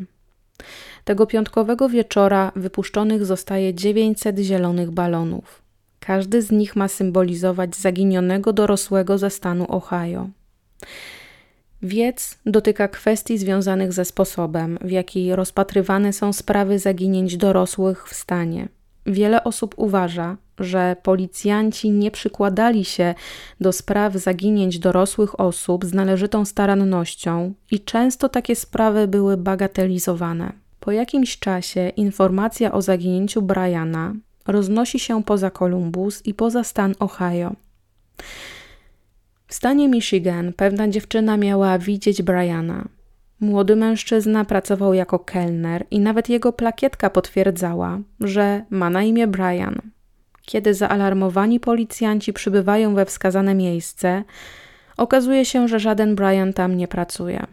Tego 1.03 1.25
piątkowego 1.25 1.89
wieczora 1.89 2.51
wypuszczonych 2.55 3.25
zostaje 3.25 3.73
900 3.73 4.39
zielonych 4.39 4.91
balonów. 4.91 5.61
Każdy 5.99 6.41
z 6.41 6.51
nich 6.51 6.75
ma 6.75 6.87
symbolizować 6.87 7.75
zaginionego 7.75 8.53
dorosłego 8.53 9.17
ze 9.17 9.29
stanu 9.29 9.65
Ohio. 9.69 10.29
Wiec 11.81 12.37
dotyka 12.45 12.87
kwestii 12.87 13.37
związanych 13.37 13.93
ze 13.93 14.05
sposobem, 14.05 14.77
w 14.81 14.91
jaki 14.91 15.35
rozpatrywane 15.35 16.13
są 16.13 16.33
sprawy 16.33 16.79
zaginięć 16.79 17.37
dorosłych 17.37 18.07
w 18.07 18.13
stanie. 18.13 18.67
Wiele 19.05 19.43
osób 19.43 19.73
uważa, 19.77 20.37
że 20.59 20.95
policjanci 21.03 21.91
nie 21.91 22.11
przykładali 22.11 22.85
się 22.85 23.15
do 23.61 23.71
spraw 23.71 24.13
zaginięć 24.13 24.79
dorosłych 24.79 25.39
osób 25.39 25.85
z 25.85 25.93
należytą 25.93 26.45
starannością 26.45 27.53
i 27.71 27.79
często 27.79 28.29
takie 28.29 28.55
sprawy 28.55 29.07
były 29.07 29.37
bagatelizowane. 29.37 30.53
Po 30.79 30.91
jakimś 30.91 31.39
czasie 31.39 31.89
informacja 31.89 32.71
o 32.71 32.81
zaginięciu 32.81 33.41
Briana 33.41 34.13
roznosi 34.47 34.99
się 34.99 35.23
poza 35.23 35.51
Columbus 35.51 36.25
i 36.25 36.33
poza 36.33 36.63
stan 36.63 36.95
Ohio. 36.99 37.55
W 39.47 39.53
stanie 39.53 39.89
Michigan 39.89 40.53
pewna 40.53 40.87
dziewczyna 40.87 41.37
miała 41.37 41.79
widzieć 41.79 42.21
Briana. 42.21 42.87
Młody 43.39 43.75
mężczyzna 43.75 44.45
pracował 44.45 44.93
jako 44.93 45.19
kelner 45.19 45.85
i 45.91 45.99
nawet 45.99 46.29
jego 46.29 46.53
plakietka 46.53 47.09
potwierdzała, 47.09 47.99
że 48.19 48.65
ma 48.69 48.89
na 48.89 49.03
imię 49.03 49.27
Brian. 49.27 49.81
Kiedy 50.41 50.73
zaalarmowani 50.73 51.59
policjanci 51.59 52.33
przybywają 52.33 52.95
we 52.95 53.05
wskazane 53.05 53.55
miejsce, 53.55 54.23
okazuje 54.97 55.45
się, 55.45 55.67
że 55.67 55.79
żaden 55.79 56.15
Brian 56.15 56.53
tam 56.53 56.77
nie 56.77 56.87
pracuje. 56.87 57.45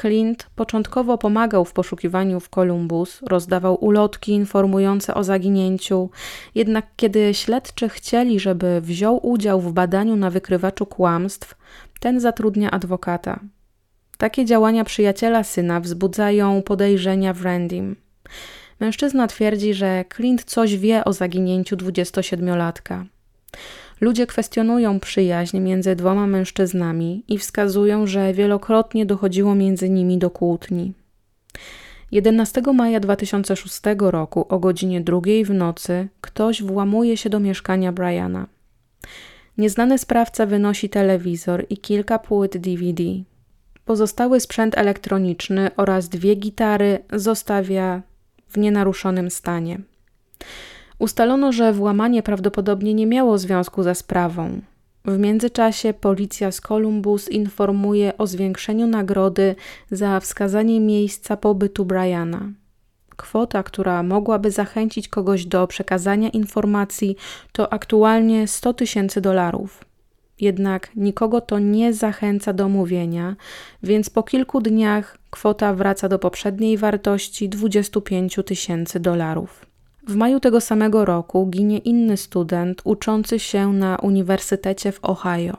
Clint 0.00 0.50
początkowo 0.56 1.18
pomagał 1.18 1.64
w 1.64 1.72
poszukiwaniu 1.72 2.40
w 2.40 2.48
Columbus, 2.48 3.22
rozdawał 3.22 3.84
ulotki 3.84 4.32
informujące 4.32 5.14
o 5.14 5.24
zaginięciu, 5.24 6.10
jednak 6.54 6.86
kiedy 6.96 7.34
śledczy 7.34 7.88
chcieli, 7.88 8.40
żeby 8.40 8.80
wziął 8.80 9.26
udział 9.26 9.60
w 9.60 9.72
badaniu 9.72 10.16
na 10.16 10.30
wykrywaczu 10.30 10.86
kłamstw, 10.86 11.54
ten 12.00 12.20
zatrudnia 12.20 12.70
adwokata. 12.70 13.40
Takie 14.18 14.44
działania 14.44 14.84
przyjaciela 14.84 15.44
syna 15.44 15.80
wzbudzają 15.80 16.62
podejrzenia 16.62 17.32
w 17.32 17.42
Randym. 17.42 17.96
Mężczyzna 18.80 19.26
twierdzi, 19.26 19.74
że 19.74 20.04
Clint 20.16 20.44
coś 20.44 20.76
wie 20.76 21.04
o 21.04 21.12
zaginięciu 21.12 21.76
27-latka. 21.76 23.04
Ludzie 24.00 24.26
kwestionują 24.26 25.00
przyjaźń 25.00 25.58
między 25.58 25.96
dwoma 25.96 26.26
mężczyznami 26.26 27.24
i 27.28 27.38
wskazują, 27.38 28.06
że 28.06 28.32
wielokrotnie 28.32 29.06
dochodziło 29.06 29.54
między 29.54 29.90
nimi 29.90 30.18
do 30.18 30.30
kłótni. 30.30 30.92
11 32.12 32.62
maja 32.74 33.00
2006 33.00 33.80
roku 33.98 34.46
o 34.48 34.58
godzinie 34.58 35.00
drugiej 35.00 35.44
w 35.44 35.50
nocy 35.50 36.08
ktoś 36.20 36.62
włamuje 36.62 37.16
się 37.16 37.30
do 37.30 37.40
mieszkania 37.40 37.92
Briana. 37.92 38.46
Nieznany 39.58 39.98
sprawca 39.98 40.46
wynosi 40.46 40.88
telewizor 40.88 41.66
i 41.70 41.78
kilka 41.78 42.18
płyt 42.18 42.56
DVD. 42.56 43.02
Pozostały 43.84 44.40
sprzęt 44.40 44.78
elektroniczny 44.78 45.70
oraz 45.76 46.08
dwie 46.08 46.34
gitary 46.34 46.98
zostawia 47.12 48.02
w 48.48 48.58
nienaruszonym 48.58 49.30
stanie. 49.30 49.78
Ustalono, 50.98 51.52
że 51.52 51.72
włamanie 51.72 52.22
prawdopodobnie 52.22 52.94
nie 52.94 53.06
miało 53.06 53.38
związku 53.38 53.82
ze 53.82 53.94
sprawą. 53.94 54.60
W 55.04 55.18
międzyczasie 55.18 55.94
policja 55.94 56.52
z 56.52 56.60
Columbus 56.60 57.28
informuje 57.28 58.18
o 58.18 58.26
zwiększeniu 58.26 58.86
nagrody 58.86 59.54
za 59.90 60.20
wskazanie 60.20 60.80
miejsca 60.80 61.36
pobytu 61.36 61.84
Briana. 61.84 62.48
Kwota, 63.16 63.62
która 63.62 64.02
mogłaby 64.02 64.50
zachęcić 64.50 65.08
kogoś 65.08 65.46
do 65.46 65.66
przekazania 65.66 66.28
informacji, 66.28 67.16
to 67.52 67.72
aktualnie 67.72 68.48
100 68.48 68.74
tysięcy 68.74 69.20
dolarów. 69.20 69.84
Jednak 70.40 70.90
nikogo 70.96 71.40
to 71.40 71.58
nie 71.58 71.92
zachęca 71.92 72.52
do 72.52 72.68
mówienia, 72.68 73.36
więc 73.82 74.10
po 74.10 74.22
kilku 74.22 74.60
dniach 74.60 75.18
kwota 75.30 75.74
wraca 75.74 76.08
do 76.08 76.18
poprzedniej 76.18 76.78
wartości 76.78 77.48
25 77.48 78.38
tysięcy 78.46 79.00
dolarów. 79.00 79.73
W 80.06 80.16
maju 80.16 80.40
tego 80.40 80.60
samego 80.60 81.04
roku 81.04 81.46
ginie 81.46 81.78
inny 81.78 82.16
student 82.16 82.82
uczący 82.84 83.38
się 83.38 83.72
na 83.72 83.96
uniwersytecie 83.96 84.92
w 84.92 84.98
Ohio. 85.02 85.56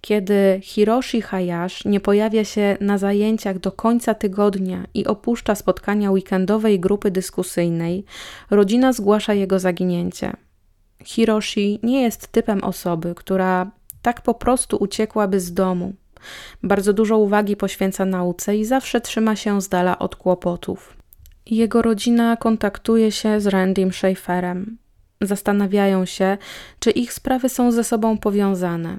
Kiedy 0.00 0.60
Hiroshi 0.62 1.22
Hayashi 1.22 1.88
nie 1.88 2.00
pojawia 2.00 2.44
się 2.44 2.76
na 2.80 2.98
zajęciach 2.98 3.58
do 3.58 3.72
końca 3.72 4.14
tygodnia 4.14 4.84
i 4.94 5.06
opuszcza 5.06 5.54
spotkania 5.54 6.10
weekendowej 6.10 6.80
grupy 6.80 7.10
dyskusyjnej, 7.10 8.04
rodzina 8.50 8.92
zgłasza 8.92 9.34
jego 9.34 9.58
zaginięcie. 9.58 10.32
Hiroshi 11.04 11.80
nie 11.82 12.02
jest 12.02 12.28
typem 12.28 12.64
osoby, 12.64 13.14
która 13.14 13.70
tak 14.02 14.20
po 14.20 14.34
prostu 14.34 14.76
uciekłaby 14.76 15.40
z 15.40 15.54
domu. 15.54 15.92
Bardzo 16.62 16.92
dużo 16.92 17.18
uwagi 17.18 17.56
poświęca 17.56 18.04
nauce 18.04 18.56
i 18.56 18.64
zawsze 18.64 19.00
trzyma 19.00 19.36
się 19.36 19.62
z 19.62 19.68
dala 19.68 19.98
od 19.98 20.16
kłopotów. 20.16 21.03
Jego 21.46 21.82
rodzina 21.82 22.36
kontaktuje 22.36 23.12
się 23.12 23.40
z 23.40 23.46
Randym 23.46 23.92
Schaeferem. 23.92 24.78
Zastanawiają 25.20 26.04
się, 26.04 26.38
czy 26.78 26.90
ich 26.90 27.12
sprawy 27.12 27.48
są 27.48 27.72
ze 27.72 27.84
sobą 27.84 28.18
powiązane. 28.18 28.98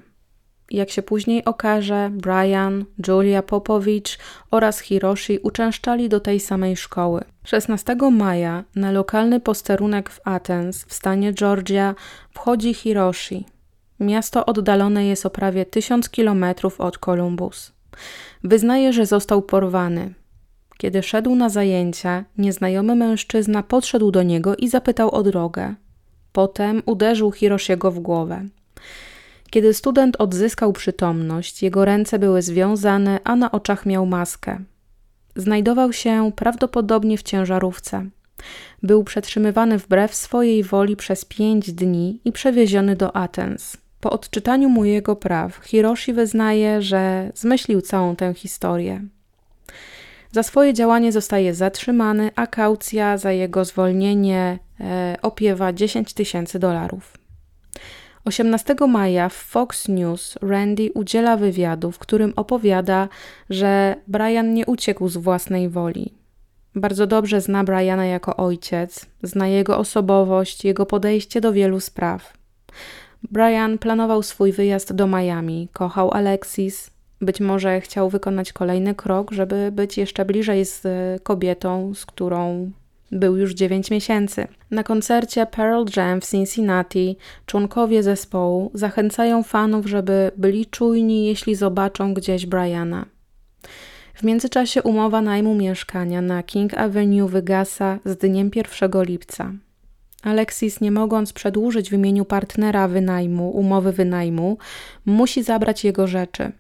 Jak 0.72 0.90
się 0.90 1.02
później 1.02 1.46
okaże, 1.46 2.10
Brian, 2.14 2.86
Julia 3.08 3.44
Popowicz 3.44 4.18
oraz 4.52 4.80
Hiroshi 4.80 5.40
uczęszczali 5.40 6.10
do 6.10 6.20
tej 6.20 6.40
samej 6.40 6.78
szkoły. 6.78 7.24
16 7.44 7.96
maja 8.12 8.64
na 8.76 8.92
lokalny 8.92 9.40
posterunek 9.40 10.10
w 10.10 10.20
Athens 10.24 10.86
w 10.86 10.94
stanie 10.94 11.34
Georgia 11.34 11.96
wchodzi 12.32 12.74
Hiroshi. 12.74 13.46
Miasto 14.00 14.46
oddalone 14.46 15.06
jest 15.06 15.26
o 15.26 15.30
prawie 15.30 15.66
1000 15.66 16.10
kilometrów 16.10 16.82
od 16.82 16.98
Columbus. 16.98 17.72
Wyznaje, 18.44 18.94
że 18.94 19.06
został 19.06 19.42
porwany. 19.42 20.14
Kiedy 20.78 21.04
szedł 21.04 21.36
na 21.36 21.50
zajęcia, 21.50 22.26
nieznajomy 22.38 22.96
mężczyzna 22.96 23.64
podszedł 23.64 24.12
do 24.12 24.24
niego 24.24 24.56
i 24.56 24.68
zapytał 24.68 25.12
o 25.12 25.24
drogę. 25.24 25.76
Potem 26.32 26.82
uderzył 26.86 27.32
Hiroshiego 27.32 27.92
w 27.92 28.00
głowę. 28.00 28.46
Kiedy 29.50 29.74
student 29.74 30.16
odzyskał 30.22 30.74
przytomność, 30.74 31.64
jego 31.64 31.86
ręce 31.86 32.20
były 32.20 32.42
związane, 32.42 33.20
a 33.24 33.36
na 33.36 33.52
oczach 33.52 33.86
miał 33.86 34.06
maskę. 34.06 34.60
Znajdował 35.36 35.94
się 35.94 36.32
prawdopodobnie 36.36 37.18
w 37.18 37.24
ciężarówce. 37.24 38.06
Był 38.84 39.04
przetrzymywany 39.04 39.78
wbrew 39.78 40.16
swojej 40.16 40.64
woli 40.64 40.96
przez 40.96 41.26
pięć 41.26 41.72
dni 41.72 42.20
i 42.26 42.32
przewieziony 42.32 42.96
do 42.96 43.16
Atens. 43.16 43.78
Po 44.00 44.10
odczytaniu 44.10 44.70
mu 44.70 44.86
jego 44.86 45.16
praw, 45.16 45.56
Hiroshi 45.56 46.14
wyznaje, 46.14 46.82
że 46.82 47.32
zmyślił 47.36 47.82
całą 47.82 48.16
tę 48.16 48.34
historię. 48.34 49.02
Za 50.36 50.44
swoje 50.44 50.74
działanie 50.74 51.12
zostaje 51.12 51.54
zatrzymany, 51.54 52.32
a 52.36 52.48
kaucja 52.48 53.18
za 53.18 53.32
jego 53.32 53.66
zwolnienie 53.66 54.60
e, 54.80 55.16
opiewa 55.22 55.74
10 55.74 56.14
tysięcy 56.14 56.60
dolarów. 56.60 57.18
18 58.26 58.76
maja 58.88 59.30
w 59.30 59.34
Fox 59.34 59.88
News 59.88 60.38
Randy 60.42 60.92
udziela 60.94 61.38
wywiadu, 61.38 61.92
w 61.92 62.00
którym 62.00 62.34
opowiada, 62.36 63.10
że 63.50 63.96
Brian 64.08 64.54
nie 64.54 64.66
uciekł 64.66 65.08
z 65.10 65.18
własnej 65.18 65.70
woli. 65.70 66.14
Bardzo 66.76 67.08
dobrze 67.08 67.42
zna 67.42 67.64
Briana 67.64 68.06
jako 68.06 68.38
ojciec, 68.38 69.06
zna 69.24 69.48
jego 69.48 69.78
osobowość, 69.78 70.66
jego 70.66 70.86
podejście 70.86 71.42
do 71.42 71.54
wielu 71.54 71.80
spraw. 71.80 72.34
Brian 73.32 73.78
planował 73.78 74.24
swój 74.24 74.52
wyjazd 74.52 74.94
do 74.94 75.08
Miami, 75.08 75.70
kochał 75.74 76.12
Alexis, 76.12 76.95
być 77.22 77.40
może 77.40 77.82
chciał 77.82 78.10
wykonać 78.10 78.54
kolejny 78.54 78.96
krok, 78.96 79.32
żeby 79.32 79.72
być 79.72 79.98
jeszcze 79.98 80.26
bliżej 80.26 80.66
z 80.66 80.84
kobietą, 81.24 81.94
z 81.94 82.06
którą 82.06 82.72
był 83.12 83.38
już 83.38 83.54
9 83.54 83.92
miesięcy. 83.92 84.48
Na 84.72 84.84
koncercie 84.84 85.46
Pearl 85.46 85.86
Jam 85.98 86.22
w 86.22 86.26
Cincinnati 86.26 87.18
członkowie 87.46 88.04
zespołu 88.04 88.72
zachęcają 88.74 89.44
fanów, 89.44 89.86
żeby 89.86 90.32
byli 90.38 90.66
czujni, 90.66 91.26
jeśli 91.26 91.56
zobaczą 91.56 92.14
gdzieś 92.14 92.46
Briana. 92.46 93.06
W 94.14 94.24
międzyczasie 94.24 94.84
umowa 94.84 95.22
najmu 95.22 95.56
mieszkania 95.56 96.22
na 96.22 96.44
King 96.44 96.74
Avenue 96.74 97.28
wygasa 97.28 98.00
z 98.06 98.18
dniem 98.18 98.52
1 98.56 99.04
lipca. 99.04 99.52
Alexis, 100.24 100.82
nie 100.82 100.92
mogąc 100.92 101.34
przedłużyć 101.34 101.90
w 101.90 101.94
imieniu 101.94 102.26
partnera 102.26 102.88
wynajmu, 102.88 103.50
umowy 103.50 103.92
wynajmu, 103.92 104.58
musi 105.06 105.44
zabrać 105.44 105.84
jego 105.84 106.08
rzeczy. 106.08 106.52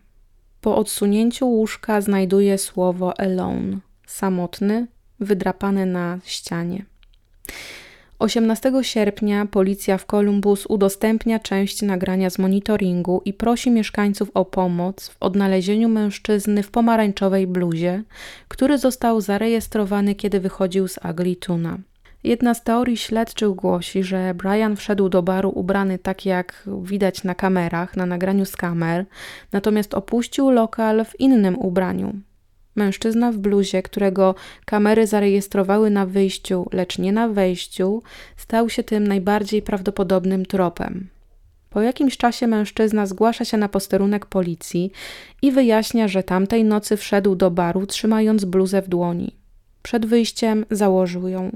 Po 0.65 0.77
odsunięciu 0.77 1.47
łóżka 1.47 2.01
znajduje 2.01 2.57
słowo 2.57 3.19
alone, 3.19 3.77
samotny, 4.07 4.87
wydrapane 5.19 5.85
na 5.85 6.19
ścianie. 6.23 6.85
18 8.19 8.71
sierpnia 8.81 9.45
policja 9.45 9.97
w 9.97 10.05
Columbus 10.05 10.65
udostępnia 10.65 11.39
część 11.39 11.81
nagrania 11.81 12.29
z 12.29 12.39
monitoringu 12.39 13.21
i 13.25 13.33
prosi 13.33 13.71
mieszkańców 13.71 14.31
o 14.33 14.45
pomoc 14.45 15.09
w 15.09 15.17
odnalezieniu 15.19 15.89
mężczyzny 15.89 16.63
w 16.63 16.71
pomarańczowej 16.71 17.47
bluzie, 17.47 18.03
który 18.47 18.77
został 18.77 19.21
zarejestrowany, 19.21 20.15
kiedy 20.15 20.39
wychodził 20.39 20.87
z 20.87 20.99
Aglituna. 21.01 21.77
Jedna 22.25 22.53
z 22.53 22.63
teorii 22.63 22.97
śledczych 22.97 23.49
głosi, 23.49 24.03
że 24.03 24.33
Brian 24.33 24.75
wszedł 24.75 25.09
do 25.09 25.23
baru 25.23 25.49
ubrany 25.49 25.99
tak 25.99 26.25
jak 26.25 26.69
widać 26.83 27.23
na 27.23 27.35
kamerach, 27.35 27.97
na 27.97 28.05
nagraniu 28.05 28.45
z 28.45 28.55
kamer, 28.55 29.05
natomiast 29.51 29.93
opuścił 29.93 30.49
lokal 30.49 31.05
w 31.05 31.19
innym 31.19 31.57
ubraniu. 31.57 32.13
Mężczyzna 32.75 33.31
w 33.31 33.37
bluzie, 33.37 33.83
którego 33.83 34.35
kamery 34.65 35.07
zarejestrowały 35.07 35.89
na 35.89 36.05
wyjściu, 36.05 36.65
lecz 36.71 36.99
nie 36.99 37.11
na 37.11 37.27
wejściu, 37.27 38.03
stał 38.37 38.69
się 38.69 38.83
tym 38.83 39.07
najbardziej 39.07 39.61
prawdopodobnym 39.61 40.45
tropem. 40.45 41.07
Po 41.69 41.81
jakimś 41.81 42.17
czasie 42.17 42.47
mężczyzna 42.47 43.05
zgłasza 43.05 43.45
się 43.45 43.57
na 43.57 43.69
posterunek 43.69 44.25
policji 44.25 44.91
i 45.41 45.51
wyjaśnia, 45.51 46.07
że 46.07 46.23
tamtej 46.23 46.63
nocy 46.63 46.97
wszedł 46.97 47.35
do 47.35 47.51
baru 47.51 47.85
trzymając 47.85 48.45
bluzę 48.45 48.81
w 48.81 48.87
dłoni. 48.87 49.44
Przed 49.85 50.05
wyjściem 50.05 50.65
założył 50.71 51.27
ją. 51.27 51.51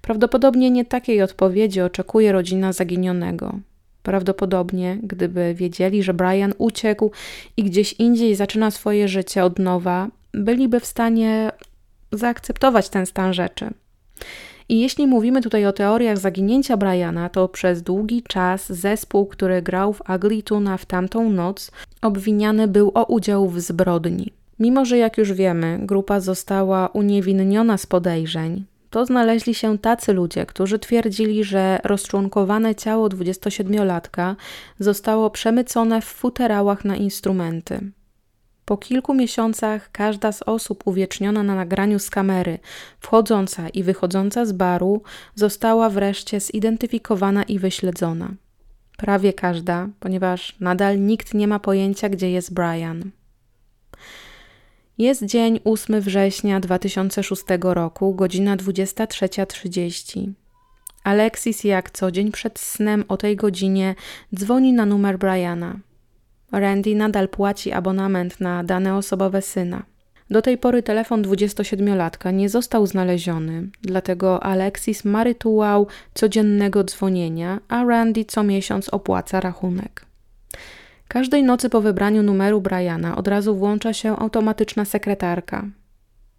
Prawdopodobnie 0.00 0.70
nie 0.70 0.84
takiej 0.84 1.22
odpowiedzi 1.22 1.80
oczekuje 1.80 2.32
rodzina 2.32 2.72
zaginionego. 2.72 3.58
Prawdopodobnie, 4.02 4.98
gdyby 5.02 5.54
wiedzieli, 5.54 6.02
że 6.02 6.14
Brian 6.14 6.54
uciekł 6.58 7.10
i 7.56 7.64
gdzieś 7.64 7.92
indziej 7.92 8.34
zaczyna 8.34 8.70
swoje 8.70 9.08
życie 9.08 9.44
od 9.44 9.58
nowa, 9.58 10.08
byliby 10.32 10.80
w 10.80 10.86
stanie 10.86 11.52
zaakceptować 12.12 12.88
ten 12.88 13.06
stan 13.06 13.34
rzeczy. 13.34 13.70
I 14.68 14.80
jeśli 14.80 15.06
mówimy 15.06 15.42
tutaj 15.42 15.66
o 15.66 15.72
teoriach 15.72 16.18
zaginięcia 16.18 16.76
Briana, 16.76 17.28
to 17.28 17.48
przez 17.48 17.82
długi 17.82 18.22
czas 18.22 18.72
zespół, 18.72 19.26
który 19.26 19.62
grał 19.62 19.92
w 19.92 20.10
Aglituna 20.10 20.76
w 20.76 20.86
tamtą 20.86 21.30
noc, 21.30 21.70
obwiniany 22.02 22.68
był 22.68 22.90
o 22.94 23.04
udział 23.04 23.48
w 23.48 23.60
zbrodni. 23.60 24.32
Mimo, 24.62 24.84
że 24.84 24.98
jak 24.98 25.18
już 25.18 25.32
wiemy, 25.32 25.78
grupa 25.82 26.20
została 26.20 26.88
uniewinniona 26.88 27.78
z 27.78 27.86
podejrzeń, 27.86 28.64
to 28.90 29.06
znaleźli 29.06 29.54
się 29.54 29.78
tacy 29.78 30.12
ludzie, 30.12 30.46
którzy 30.46 30.78
twierdzili, 30.78 31.44
że 31.44 31.80
rozczłonkowane 31.84 32.74
ciało 32.74 33.08
27-latka 33.08 34.34
zostało 34.78 35.30
przemycone 35.30 36.00
w 36.00 36.04
futerałach 36.04 36.84
na 36.84 36.96
instrumenty. 36.96 37.80
Po 38.64 38.76
kilku 38.76 39.14
miesiącach 39.14 39.92
każda 39.92 40.32
z 40.32 40.42
osób 40.42 40.82
uwieczniona 40.86 41.42
na 41.42 41.54
nagraniu 41.54 41.98
z 41.98 42.10
kamery, 42.10 42.58
wchodząca 43.00 43.68
i 43.68 43.82
wychodząca 43.82 44.44
z 44.44 44.52
baru, 44.52 45.02
została 45.34 45.90
wreszcie 45.90 46.40
zidentyfikowana 46.40 47.42
i 47.42 47.58
wyśledzona. 47.58 48.34
Prawie 48.96 49.32
każda, 49.32 49.88
ponieważ 50.00 50.56
nadal 50.60 51.00
nikt 51.00 51.34
nie 51.34 51.48
ma 51.48 51.58
pojęcia, 51.58 52.08
gdzie 52.08 52.30
jest 52.30 52.54
Brian. 52.54 53.10
Jest 54.98 55.24
dzień 55.24 55.60
8 55.64 56.00
września 56.00 56.60
2006 56.60 57.42
roku, 57.62 58.14
godzina 58.14 58.56
23.30. 58.56 60.32
Alexis 61.04 61.64
jak 61.64 61.90
co 61.90 62.10
dzień 62.10 62.32
przed 62.32 62.58
snem 62.58 63.04
o 63.08 63.16
tej 63.16 63.36
godzinie 63.36 63.94
dzwoni 64.34 64.72
na 64.72 64.86
numer 64.86 65.18
Briana. 65.18 65.78
Randy 66.52 66.94
nadal 66.94 67.28
płaci 67.28 67.72
abonament 67.72 68.40
na 68.40 68.64
dane 68.64 68.96
osobowe 68.96 69.42
syna. 69.42 69.82
Do 70.30 70.42
tej 70.42 70.58
pory 70.58 70.82
telefon 70.82 71.22
27-latka 71.22 72.34
nie 72.34 72.48
został 72.48 72.86
znaleziony, 72.86 73.68
dlatego 73.82 74.42
Alexis 74.42 75.04
ma 75.04 75.24
rytuał 75.24 75.86
codziennego 76.14 76.84
dzwonienia, 76.84 77.60
a 77.68 77.84
Randy 77.84 78.24
co 78.24 78.42
miesiąc 78.42 78.88
opłaca 78.88 79.40
rachunek. 79.40 80.06
Każdej 81.12 81.42
nocy 81.42 81.70
po 81.70 81.80
wybraniu 81.80 82.22
numeru 82.22 82.60
Briana 82.60 83.16
od 83.16 83.28
razu 83.28 83.56
włącza 83.56 83.92
się 83.92 84.16
automatyczna 84.16 84.84
sekretarka. 84.84 85.66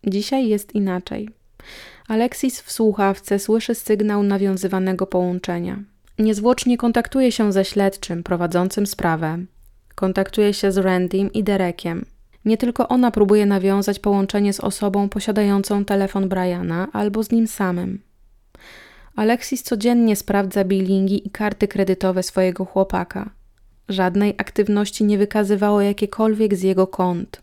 Dzisiaj 0.07 0.47
jest 0.47 0.75
inaczej. 0.75 1.29
Alexis 2.07 2.62
w 2.62 2.71
słuchawce 2.71 3.39
słyszy 3.39 3.75
sygnał 3.75 4.23
nawiązywanego 4.23 5.07
połączenia. 5.07 5.79
Niezwłocznie 6.19 6.77
kontaktuje 6.77 7.31
się 7.31 7.51
ze 7.51 7.65
śledczym 7.65 8.23
prowadzącym 8.23 8.88
sprawę. 8.88 9.38
Kontaktuje 9.95 10.53
się 10.53 10.71
z 10.71 10.77
Randym 10.77 11.33
i 11.33 11.43
Derekiem. 11.43 12.05
Nie 12.45 12.57
tylko 12.57 12.88
ona 12.88 13.12
próbuje 13.12 13.45
nawiązać 13.45 13.99
połączenie 13.99 14.53
z 14.53 14.59
osobą 14.59 15.09
posiadającą 15.09 15.86
telefon 15.86 16.29
Briana 16.29 16.88
albo 16.93 17.23
z 17.23 17.31
nim 17.31 17.47
samym. 17.47 18.01
Alexis 19.15 19.63
codziennie 19.63 20.15
sprawdza 20.15 20.63
bilingi 20.63 21.27
i 21.27 21.31
karty 21.31 21.67
kredytowe 21.67 22.24
swojego 22.24 22.65
chłopaka– 22.65 23.30
Żadnej 23.89 24.36
aktywności 24.38 25.03
nie 25.03 25.17
wykazywało 25.17 25.81
jakiekolwiek 25.81 26.55
z 26.55 26.61
jego 26.61 26.88
kont. 26.88 27.41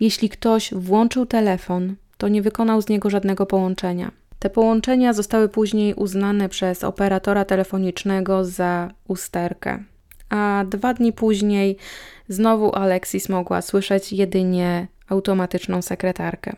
Jeśli 0.00 0.28
ktoś 0.28 0.74
włączył 0.74 1.26
telefon, 1.26 1.94
to 2.18 2.28
nie 2.28 2.42
wykonał 2.42 2.82
z 2.82 2.88
niego 2.88 3.10
żadnego 3.10 3.46
połączenia. 3.46 4.10
Te 4.38 4.50
połączenia 4.50 5.12
zostały 5.12 5.48
później 5.48 5.94
uznane 5.94 6.48
przez 6.48 6.84
operatora 6.84 7.44
telefonicznego 7.44 8.44
za 8.44 8.90
usterkę. 9.08 9.84
A 10.28 10.64
dwa 10.68 10.94
dni 10.94 11.12
później 11.12 11.76
znowu 12.28 12.74
Alexis 12.74 13.28
mogła 13.28 13.62
słyszeć 13.62 14.12
jedynie 14.12 14.86
automatyczną 15.08 15.82
sekretarkę. 15.82 16.56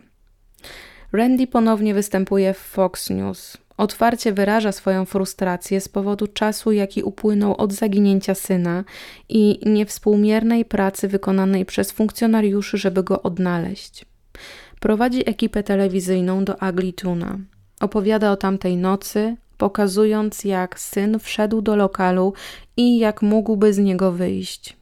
Randy 1.13 1.47
ponownie 1.47 1.95
występuje 1.95 2.55
w 2.55 2.59
Fox 2.59 3.11
News. 3.11 3.57
Otwarcie 3.83 4.33
wyraża 4.33 4.73
swoją 4.73 5.05
frustrację 5.05 5.81
z 5.81 5.89
powodu 5.89 6.27
czasu, 6.27 6.73
jaki 6.73 7.03
upłynął 7.03 7.55
od 7.57 7.73
zaginięcia 7.73 8.35
syna 8.35 8.85
i 9.29 9.61
niewspółmiernej 9.67 10.65
pracy 10.65 11.09
wykonanej 11.09 11.65
przez 11.67 11.93
funkcjonariuszy, 11.93 12.79
żeby 12.79 13.03
go 13.03 13.23
odnaleźć. 13.23 14.05
Prowadzi 14.81 15.31
ekipę 15.31 15.63
telewizyjną 15.63 16.45
do 16.45 16.63
Aglituna. 16.63 17.39
Opowiada 17.81 18.33
o 18.33 18.37
tamtej 18.37 18.77
nocy, 18.77 19.37
pokazując 19.59 20.45
jak 20.45 20.81
syn 20.81 21.19
wszedł 21.19 21.63
do 21.63 21.77
lokalu 21.77 22.33
i 22.77 22.99
jak 22.99 23.23
mógłby 23.23 23.73
z 23.73 23.79
niego 23.79 24.13
wyjść. 24.13 24.77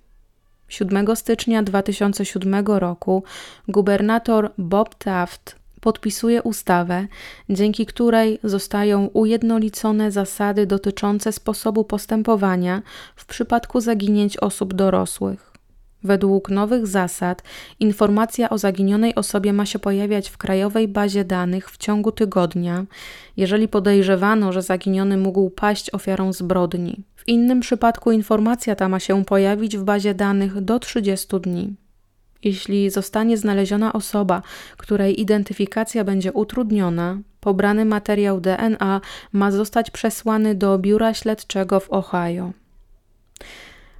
7 0.68 1.16
stycznia 1.16 1.62
2007 1.62 2.66
roku 2.66 3.24
gubernator 3.68 4.52
Bob 4.58 4.94
Taft 4.94 5.59
podpisuje 5.80 6.42
ustawę, 6.42 7.06
dzięki 7.48 7.86
której 7.86 8.38
zostają 8.44 9.06
ujednolicone 9.06 10.12
zasady 10.12 10.66
dotyczące 10.66 11.32
sposobu 11.32 11.84
postępowania 11.84 12.82
w 13.16 13.26
przypadku 13.26 13.80
zaginięć 13.80 14.36
osób 14.36 14.74
dorosłych. 14.74 15.50
Według 16.02 16.50
nowych 16.50 16.86
zasad 16.86 17.42
informacja 17.80 18.50
o 18.50 18.58
zaginionej 18.58 19.14
osobie 19.14 19.52
ma 19.52 19.66
się 19.66 19.78
pojawiać 19.78 20.28
w 20.28 20.38
krajowej 20.38 20.88
bazie 20.88 21.24
danych 21.24 21.70
w 21.70 21.76
ciągu 21.76 22.12
tygodnia, 22.12 22.84
jeżeli 23.36 23.68
podejrzewano, 23.68 24.52
że 24.52 24.62
zaginiony 24.62 25.16
mógł 25.16 25.50
paść 25.50 25.94
ofiarą 25.94 26.32
zbrodni. 26.32 27.04
W 27.16 27.28
innym 27.28 27.60
przypadku 27.60 28.12
informacja 28.12 28.74
ta 28.74 28.88
ma 28.88 29.00
się 29.00 29.24
pojawić 29.24 29.76
w 29.76 29.82
bazie 29.82 30.14
danych 30.14 30.60
do 30.60 30.78
30 30.78 31.40
dni. 31.40 31.74
Jeśli 32.44 32.90
zostanie 32.90 33.36
znaleziona 33.36 33.92
osoba, 33.92 34.42
której 34.76 35.20
identyfikacja 35.20 36.04
będzie 36.04 36.32
utrudniona, 36.32 37.18
pobrany 37.40 37.84
materiał 37.84 38.40
DNA 38.40 39.00
ma 39.32 39.50
zostać 39.50 39.90
przesłany 39.90 40.54
do 40.54 40.78
biura 40.78 41.14
śledczego 41.14 41.80
w 41.80 41.92
Ohio. 41.92 42.52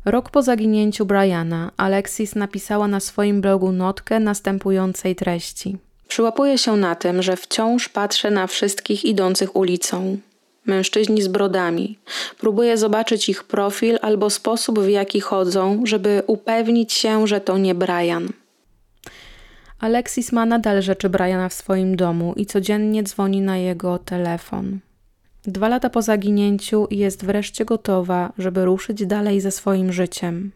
Rok 0.05 0.31
po 0.31 0.43
zaginięciu 0.43 1.07
Briana, 1.07 1.71
Alexis 1.77 2.35
napisała 2.35 2.89
na 2.89 3.01
swoim 3.01 3.41
blogu 3.41 3.73
notkę 3.73 4.21
następującej 4.21 5.17
treści. 5.17 5.79
Przyłapuję 6.09 6.59
się 6.59 6.77
na 6.77 6.95
tym, 6.95 7.23
że 7.23 7.37
wciąż 7.37 7.89
patrzę 7.89 8.31
na 8.31 8.47
wszystkich 8.47 9.05
idących 9.05 9.57
ulicą. 9.57 10.19
Mężczyźni 10.67 11.23
z 11.23 11.29
brodami. 11.29 11.99
Próbuję 12.39 12.77
zobaczyć 12.77 13.29
ich 13.29 13.45
profil 13.45 13.99
albo 14.03 14.31
sposób, 14.31 14.79
w 14.79 14.89
jaki 14.89 15.21
chodzą, 15.21 15.83
żeby 15.85 16.23
upewnić 16.27 16.93
się, 16.93 17.27
że 17.27 17.41
to 17.41 17.59
nie 17.59 17.75
Brian. 17.75 18.29
Alexis 19.81 20.33
ma 20.33 20.47
nadal 20.47 20.83
rzeczy 20.83 21.09
Briana 21.09 21.49
w 21.49 21.55
swoim 21.55 21.97
domu 21.97 22.35
i 22.37 22.47
codziennie 22.47 23.03
dzwoni 23.03 23.41
na 23.41 23.57
jego 23.57 23.99
telefon. 23.99 24.79
Dwa 25.45 25.69
lata 25.69 25.91
po 25.91 26.03
zaginięciu 26.03 26.87
jest 26.91 27.25
wreszcie 27.25 27.65
gotowa, 27.65 28.33
żeby 28.39 28.65
ruszyć 28.65 29.07
dalej 29.07 29.41
ze 29.41 29.51
swoim 29.51 29.93
życiem. 29.93 30.53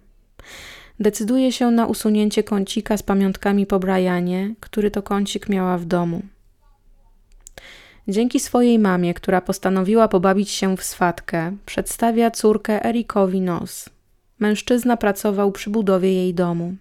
Decyduje 1.01 1.53
się 1.53 1.71
na 1.71 1.87
usunięcie 1.87 2.43
kącika 2.43 2.97
z 2.97 3.03
pamiątkami 3.03 3.67
po 3.67 3.79
Brianie, 3.79 4.55
który 4.61 4.91
to 4.91 5.03
kącik 5.03 5.49
miała 5.49 5.79
w 5.79 5.85
domu. 5.85 6.23
Dzięki 8.09 8.41
swojej 8.41 8.79
mamie, 8.79 9.15
która 9.15 9.41
postanowiła 9.41 10.09
pobawić 10.09 10.51
się 10.51 10.77
w 10.77 10.85
swatkę, 10.85 11.57
przedstawia 11.67 12.31
córkę 12.31 12.85
Erikowi 12.85 13.41
Nos. 13.41 13.89
Mężczyzna 14.39 14.97
pracował 14.97 15.53
przy 15.53 15.71
budowie 15.71 16.13
jej 16.13 16.35
domu. 16.35 16.75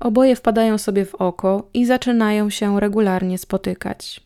Oboje 0.00 0.36
wpadają 0.36 0.78
sobie 0.78 1.04
w 1.04 1.14
oko 1.14 1.68
i 1.74 1.86
zaczynają 1.86 2.50
się 2.50 2.80
regularnie 2.80 3.38
spotykać. 3.38 4.20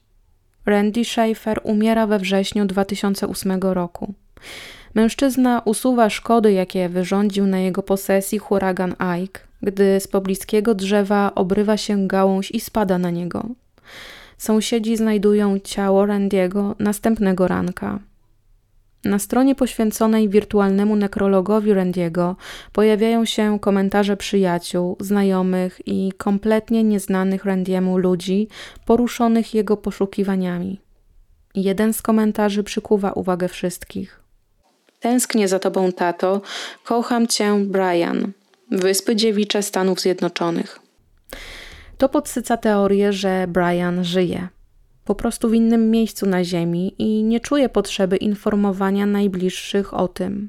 Randy 0.66 1.05
Schaefer 1.05 1.61
umiera 1.64 2.07
we 2.07 2.18
wrześniu 2.18 2.66
2008 2.66 3.61
roku. 3.61 4.14
Mężczyzna 4.95 5.62
usuwa 5.64 6.11
szkody, 6.11 6.53
jakie 6.53 6.89
wyrządził 6.89 7.47
na 7.47 7.59
jego 7.59 7.83
posesji 7.83 8.39
huragan 8.39 8.95
Ike, 9.23 9.41
gdy 9.62 10.01
z 10.01 10.09
pobliskiego 10.09 10.75
drzewa 10.75 11.33
obrywa 11.35 11.77
się 11.77 12.07
gałąź 12.09 12.51
i 12.51 12.61
spada 12.61 12.99
na 12.99 13.11
niego. 13.11 13.47
Sąsiedzi 14.43 14.97
znajdują 14.97 15.59
ciało 15.59 16.07
Randiego 16.07 16.74
następnego 16.78 17.49
ranka. 17.49 17.99
Na 19.05 19.18
stronie 19.18 19.55
poświęconej 19.55 20.28
wirtualnemu 20.28 20.97
nekrologowi 20.97 21.74
Randiego 21.74 22.36
pojawiają 22.72 23.24
się 23.24 23.59
komentarze 23.61 24.16
przyjaciół, 24.16 24.97
znajomych 25.01 25.80
i 25.86 26.12
kompletnie 26.16 26.84
nieznanych 26.84 27.45
Randiemu 27.45 27.99
ludzi 27.99 28.49
poruszonych 28.86 29.55
jego 29.55 29.76
poszukiwaniami. 29.76 30.80
Jeden 31.55 31.93
z 31.93 32.03
komentarzy 32.03 32.62
przykuwa 32.62 33.12
uwagę 33.12 33.49
wszystkich. 33.49 34.20
Tęsknię 35.01 35.49
za 35.49 35.59
tobą, 35.59 35.93
tato. 35.93 36.40
Kocham 36.84 37.26
cię, 37.26 37.64
Brian. 37.66 38.32
Wyspy 38.70 39.16
Dziewicze 39.16 39.62
Stanów 39.62 40.01
Zjednoczonych. 40.01 40.80
To 42.03 42.09
podsyca 42.09 42.57
teorię, 42.57 43.12
że 43.12 43.46
Brian 43.48 44.05
żyje 44.05 44.48
po 45.05 45.14
prostu 45.14 45.48
w 45.48 45.55
innym 45.55 45.90
miejscu 45.90 46.26
na 46.26 46.44
Ziemi 46.44 46.94
i 46.98 47.22
nie 47.22 47.40
czuje 47.40 47.68
potrzeby 47.68 48.16
informowania 48.16 49.07
najbliższych 49.07 49.94
o 49.94 50.09
tym. 50.09 50.48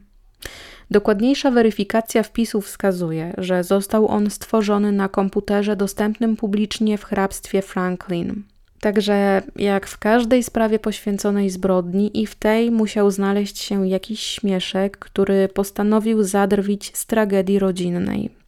Dokładniejsza 0.91 1.51
weryfikacja 1.51 2.23
wpisów 2.23 2.65
wskazuje, 2.65 3.33
że 3.37 3.63
został 3.63 4.07
on 4.07 4.29
stworzony 4.29 4.91
na 4.91 5.09
komputerze 5.09 5.75
dostępnym 5.75 6.35
publicznie 6.35 6.97
w 6.97 7.03
hrabstwie 7.03 7.61
Franklin. 7.61 8.43
Także, 8.79 9.41
jak 9.55 9.87
w 9.87 9.97
każdej 9.97 10.43
sprawie 10.43 10.79
poświęconej 10.79 11.49
zbrodni, 11.49 12.21
i 12.21 12.27
w 12.27 12.35
tej 12.35 12.71
musiał 12.71 13.11
znaleźć 13.11 13.57
się 13.57 13.87
jakiś 13.87 14.19
śmieszek, 14.19 14.97
który 14.97 15.47
postanowił 15.47 16.23
zadrwić 16.23 16.97
z 16.97 17.05
tragedii 17.05 17.59
rodzinnej. 17.59 18.42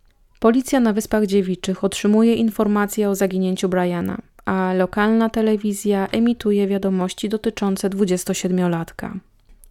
Policja 0.46 0.80
na 0.80 0.94
Wyspach 0.94 1.26
Dziewiczych 1.26 1.84
otrzymuje 1.84 2.34
informacje 2.34 3.10
o 3.10 3.16
zaginięciu 3.16 3.70
Briana 3.70 4.18
a 4.46 4.74
lokalna 4.74 5.30
telewizja 5.30 6.08
emituje 6.08 6.68
wiadomości 6.68 7.30
dotyczące 7.30 7.90
27-latka. 7.90 9.12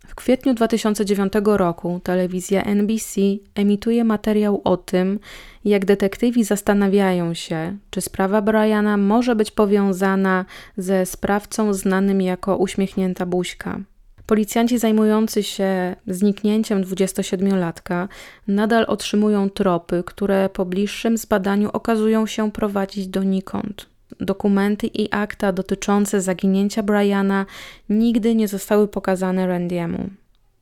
W 0.07 0.15
kwietniu 0.15 0.55
2009 0.55 1.33
roku 1.45 2.01
telewizja 2.05 2.63
NBC 2.63 3.21
emituje 3.55 4.05
materiał 4.05 4.61
o 4.65 4.77
tym, 4.77 5.19
jak 5.65 5.85
detektywi 5.85 6.45
zastanawiają 6.45 7.35
się, 7.35 7.77
czy 7.91 8.01
sprawa 8.01 8.43
Briana 8.43 8.97
może 8.97 9.37
być 9.37 9.51
powiązana 9.51 10.45
ze 10.77 11.07
sprawcą 11.07 11.73
znanym 11.73 12.23
jako 12.23 12.57
uśmiechnięta 12.57 13.27
buźka. 13.27 13.81
Policjanci 14.27 14.79
zajmujący 14.79 15.43
się 15.43 15.97
zniknięciem 16.07 16.85
27-latka 16.85 18.09
nadal 18.49 18.85
otrzymują 18.89 19.51
tropy, 19.51 20.03
które 20.07 20.49
po 20.49 20.65
bliższym 20.65 21.19
zbadaniu 21.19 21.71
okazują 21.73 22.27
się 22.27 22.53
prowadzić 22.53 23.09
donikąd. 23.09 23.87
Dokumenty 24.21 24.87
i 24.87 25.09
akta 25.11 25.53
dotyczące 25.53 26.21
zaginięcia 26.21 26.83
Briana 26.83 27.47
nigdy 27.89 28.35
nie 28.35 28.49
zostały 28.49 28.89
pokazane 28.89 29.47
Randiemu. 29.47 30.11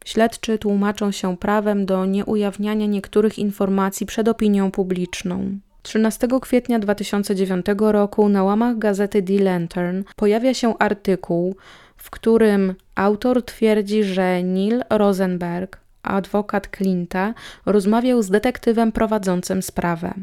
Śledczy 0.04 0.58
tłumaczą 0.58 1.10
się 1.10 1.36
prawem 1.36 1.86
do 1.86 2.06
nieujawniania 2.06 2.86
niektórych 2.86 3.38
informacji 3.38 4.06
przed 4.06 4.28
opinią 4.28 4.70
publiczną. 4.70 5.58
13 5.82 6.28
kwietnia 6.42 6.78
2009 6.78 7.66
roku 7.78 8.28
na 8.28 8.44
łamach 8.44 8.78
gazety 8.78 9.22
The 9.22 9.38
Lantern 9.38 10.02
pojawia 10.16 10.54
się 10.54 10.78
artykuł, 10.78 11.56
w 12.02 12.10
którym 12.10 12.74
autor 12.94 13.44
twierdzi, 13.44 14.04
że 14.04 14.42
Neil 14.42 14.82
Rosenberg, 14.90 15.78
adwokat 16.02 16.68
Clint'a, 16.68 17.32
rozmawiał 17.66 18.22
z 18.22 18.30
detektywem 18.30 18.92
prowadzącym 18.92 19.62
sprawę. 19.62 20.14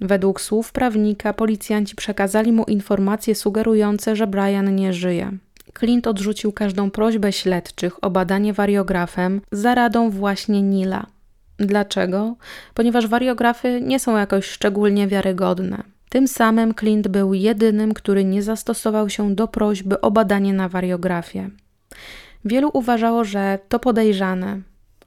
Według 0.00 0.40
słów 0.40 0.72
prawnika 0.72 1.32
policjanci 1.32 1.96
przekazali 1.96 2.52
mu 2.52 2.64
informacje 2.64 3.34
sugerujące, 3.34 4.16
że 4.16 4.26
Brian 4.26 4.74
nie 4.74 4.92
żyje. 4.92 5.32
Clint 5.78 6.06
odrzucił 6.06 6.52
każdą 6.52 6.90
prośbę 6.90 7.32
śledczych 7.32 8.04
o 8.04 8.10
badanie 8.10 8.52
wariografem 8.52 9.40
za 9.52 9.74
radą 9.74 10.10
właśnie 10.10 10.62
Nila. 10.62 11.06
Dlaczego? 11.56 12.36
Ponieważ 12.74 13.06
wariografy 13.06 13.80
nie 13.80 14.00
są 14.00 14.16
jakoś 14.16 14.46
szczególnie 14.46 15.06
wiarygodne. 15.06 15.82
Tym 16.08 16.28
samym 16.28 16.74
Clint 16.74 17.08
był 17.08 17.34
jedynym, 17.34 17.94
który 17.94 18.24
nie 18.24 18.42
zastosował 18.42 19.08
się 19.08 19.34
do 19.34 19.48
prośby 19.48 20.00
o 20.00 20.10
badanie 20.10 20.52
na 20.52 20.68
wariografie. 20.68 21.50
Wielu 22.44 22.70
uważało, 22.72 23.24
że 23.24 23.58
to 23.68 23.78
podejrzane, 23.78 24.60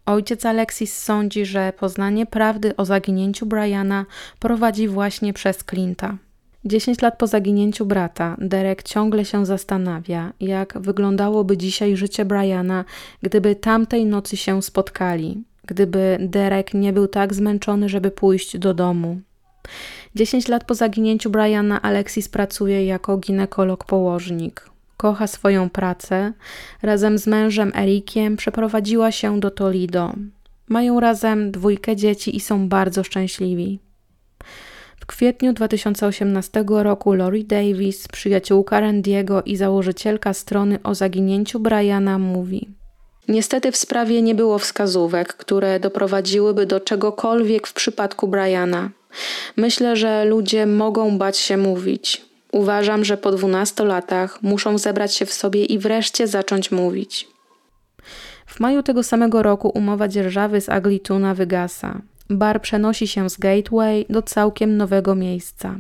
Ojciec 0.06 0.46
Alexis 0.46 0.98
sądzi, 0.98 1.46
że 1.46 1.74
poznanie 1.80 2.26
prawdy 2.26 2.76
o 2.76 2.86
zaginięciu 2.86 3.46
Briana 3.46 4.06
prowadzi 4.40 4.88
właśnie 4.88 5.34
przez 5.34 5.58
Clint'a. 5.58 6.16
Dziesięć 6.66 7.02
lat 7.02 7.18
po 7.18 7.28
zaginięciu 7.28 7.86
brata, 7.86 8.36
Derek 8.40 8.84
ciągle 8.84 9.26
się 9.26 9.46
zastanawia, 9.46 10.34
jak 10.40 10.78
wyglądałoby 10.80 11.58
dzisiaj 11.58 11.96
życie 11.96 12.26
Briana, 12.26 12.86
gdyby 13.22 13.56
tamtej 13.56 14.06
nocy 14.06 14.38
się 14.38 14.62
spotkali, 14.62 15.44
gdyby 15.68 16.18
Derek 16.22 16.74
nie 16.74 16.94
był 16.94 17.08
tak 17.08 17.34
zmęczony, 17.34 17.90
żeby 17.90 18.12
pójść 18.12 18.58
do 18.58 18.74
domu. 18.74 19.22
Dziesięć 20.16 20.48
lat 20.48 20.64
po 20.64 20.76
zaginięciu 20.76 21.30
Briana, 21.30 21.82
Alexis 21.82 22.30
pracuje 22.30 22.86
jako 22.86 23.18
ginekolog-położnik. 23.18 24.72
kocha 24.98 25.28
swoją 25.28 25.70
pracę, 25.70 26.34
razem 26.82 27.18
z 27.18 27.28
mężem 27.28 27.72
Erikiem 27.76 28.38
przeprowadziła 28.38 29.12
się 29.12 29.40
do 29.40 29.52
Toledo. 29.52 30.14
Mają 30.70 31.00
razem 31.00 31.52
dwójkę 31.52 31.96
dzieci 31.96 32.36
i 32.36 32.40
są 32.40 32.70
bardzo 32.70 33.04
szczęśliwi. 33.04 33.80
W 35.00 35.06
kwietniu 35.06 35.54
2018 35.54 36.64
roku 36.68 37.14
Lori 37.14 37.46
Davis, 37.46 38.08
przyjaciółka 38.08 38.80
Randiego 38.80 39.44
i 39.44 39.56
założycielka 39.58 40.34
strony 40.34 40.80
o 40.84 40.96
zaginięciu 40.96 41.60
Briana, 41.60 42.20
mówi: 42.20 42.81
Niestety 43.28 43.72
w 43.72 43.78
sprawie 43.78 44.22
nie 44.22 44.36
było 44.36 44.60
wskazówek, 44.60 45.34
które 45.34 45.80
doprowadziłyby 45.80 46.66
do 46.66 46.80
czegokolwiek 46.80 47.68
w 47.68 47.74
przypadku 47.74 48.28
Briana. 48.28 48.90
Myślę, 49.58 49.96
że 49.96 50.26
ludzie 50.26 50.66
mogą 50.66 51.18
bać 51.18 51.38
się 51.38 51.58
mówić. 51.58 52.26
Uważam, 52.52 53.06
że 53.06 53.18
po 53.18 53.32
12 53.32 53.86
latach 53.86 54.44
muszą 54.44 54.78
zebrać 54.78 55.16
się 55.16 55.26
w 55.26 55.34
sobie 55.34 55.66
i 55.66 55.80
wreszcie 55.80 56.28
zacząć 56.28 56.72
mówić. 56.72 57.28
W 58.46 58.60
maju 58.60 58.84
tego 58.84 59.04
samego 59.04 59.44
roku 59.44 59.70
umowa 59.70 60.08
dzierżawy 60.08 60.62
z 60.62 60.70
Aglituna 60.70 61.34
wygasa. 61.34 62.02
Bar 62.30 62.62
przenosi 62.62 63.08
się 63.08 63.30
z 63.30 63.38
Gateway 63.38 64.06
do 64.10 64.22
całkiem 64.22 64.78
nowego 64.78 65.16
miejsca. 65.16 65.76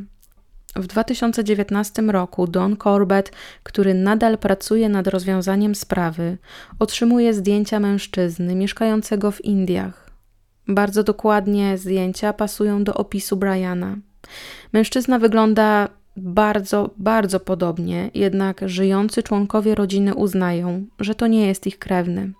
W 0.75 0.87
2019 0.87 2.01
roku 2.01 2.47
Don 2.47 2.77
Corbett, 2.77 3.31
który 3.63 3.93
nadal 3.93 4.37
pracuje 4.37 4.89
nad 4.89 5.07
rozwiązaniem 5.07 5.75
sprawy, 5.75 6.37
otrzymuje 6.79 7.33
zdjęcia 7.33 7.79
mężczyzny 7.79 8.55
mieszkającego 8.55 9.31
w 9.31 9.45
Indiach. 9.45 10.11
Bardzo 10.67 11.03
dokładnie 11.03 11.77
zdjęcia 11.77 12.33
pasują 12.33 12.83
do 12.83 12.93
opisu 12.93 13.37
Briana. 13.37 13.97
Mężczyzna 14.73 15.19
wygląda 15.19 15.87
bardzo, 16.17 16.89
bardzo 16.97 17.39
podobnie, 17.39 18.11
jednak 18.13 18.61
żyjący 18.65 19.23
członkowie 19.23 19.75
rodziny 19.75 20.15
uznają, 20.15 20.85
że 20.99 21.15
to 21.15 21.27
nie 21.27 21.47
jest 21.47 21.67
ich 21.67 21.79
krewny. 21.79 22.33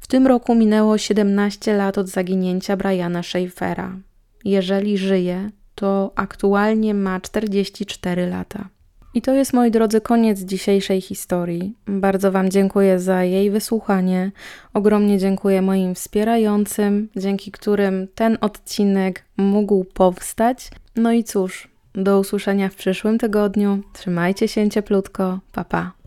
W 0.00 0.06
tym 0.06 0.26
roku 0.26 0.54
minęło 0.54 0.98
17 0.98 1.76
lat 1.76 1.98
od 1.98 2.08
zaginięcia 2.08 2.76
Briana 2.76 3.22
Schaeffera. 3.22 3.96
Jeżeli 4.44 4.98
żyje, 4.98 5.50
to 5.76 6.12
aktualnie 6.14 6.94
ma 6.94 7.20
44 7.20 8.26
lata. 8.26 8.68
I 9.14 9.22
to 9.22 9.34
jest, 9.34 9.52
moi 9.52 9.70
drodzy, 9.70 10.00
koniec 10.00 10.40
dzisiejszej 10.40 11.00
historii. 11.00 11.74
Bardzo 11.86 12.32
Wam 12.32 12.50
dziękuję 12.50 12.98
za 12.98 13.24
jej 13.24 13.50
wysłuchanie. 13.50 14.32
Ogromnie 14.74 15.18
dziękuję 15.18 15.62
moim 15.62 15.94
wspierającym, 15.94 17.08
dzięki 17.16 17.52
którym 17.52 18.08
ten 18.14 18.38
odcinek 18.40 19.24
mógł 19.36 19.84
powstać. 19.84 20.70
No 20.96 21.12
i 21.12 21.24
cóż, 21.24 21.68
do 21.94 22.20
usłyszenia 22.20 22.68
w 22.68 22.74
przyszłym 22.74 23.18
tygodniu. 23.18 23.82
Trzymajcie 23.92 24.48
się 24.48 24.70
cieplutko. 24.70 25.38
Pa 25.52 25.64
pa. 25.64 26.05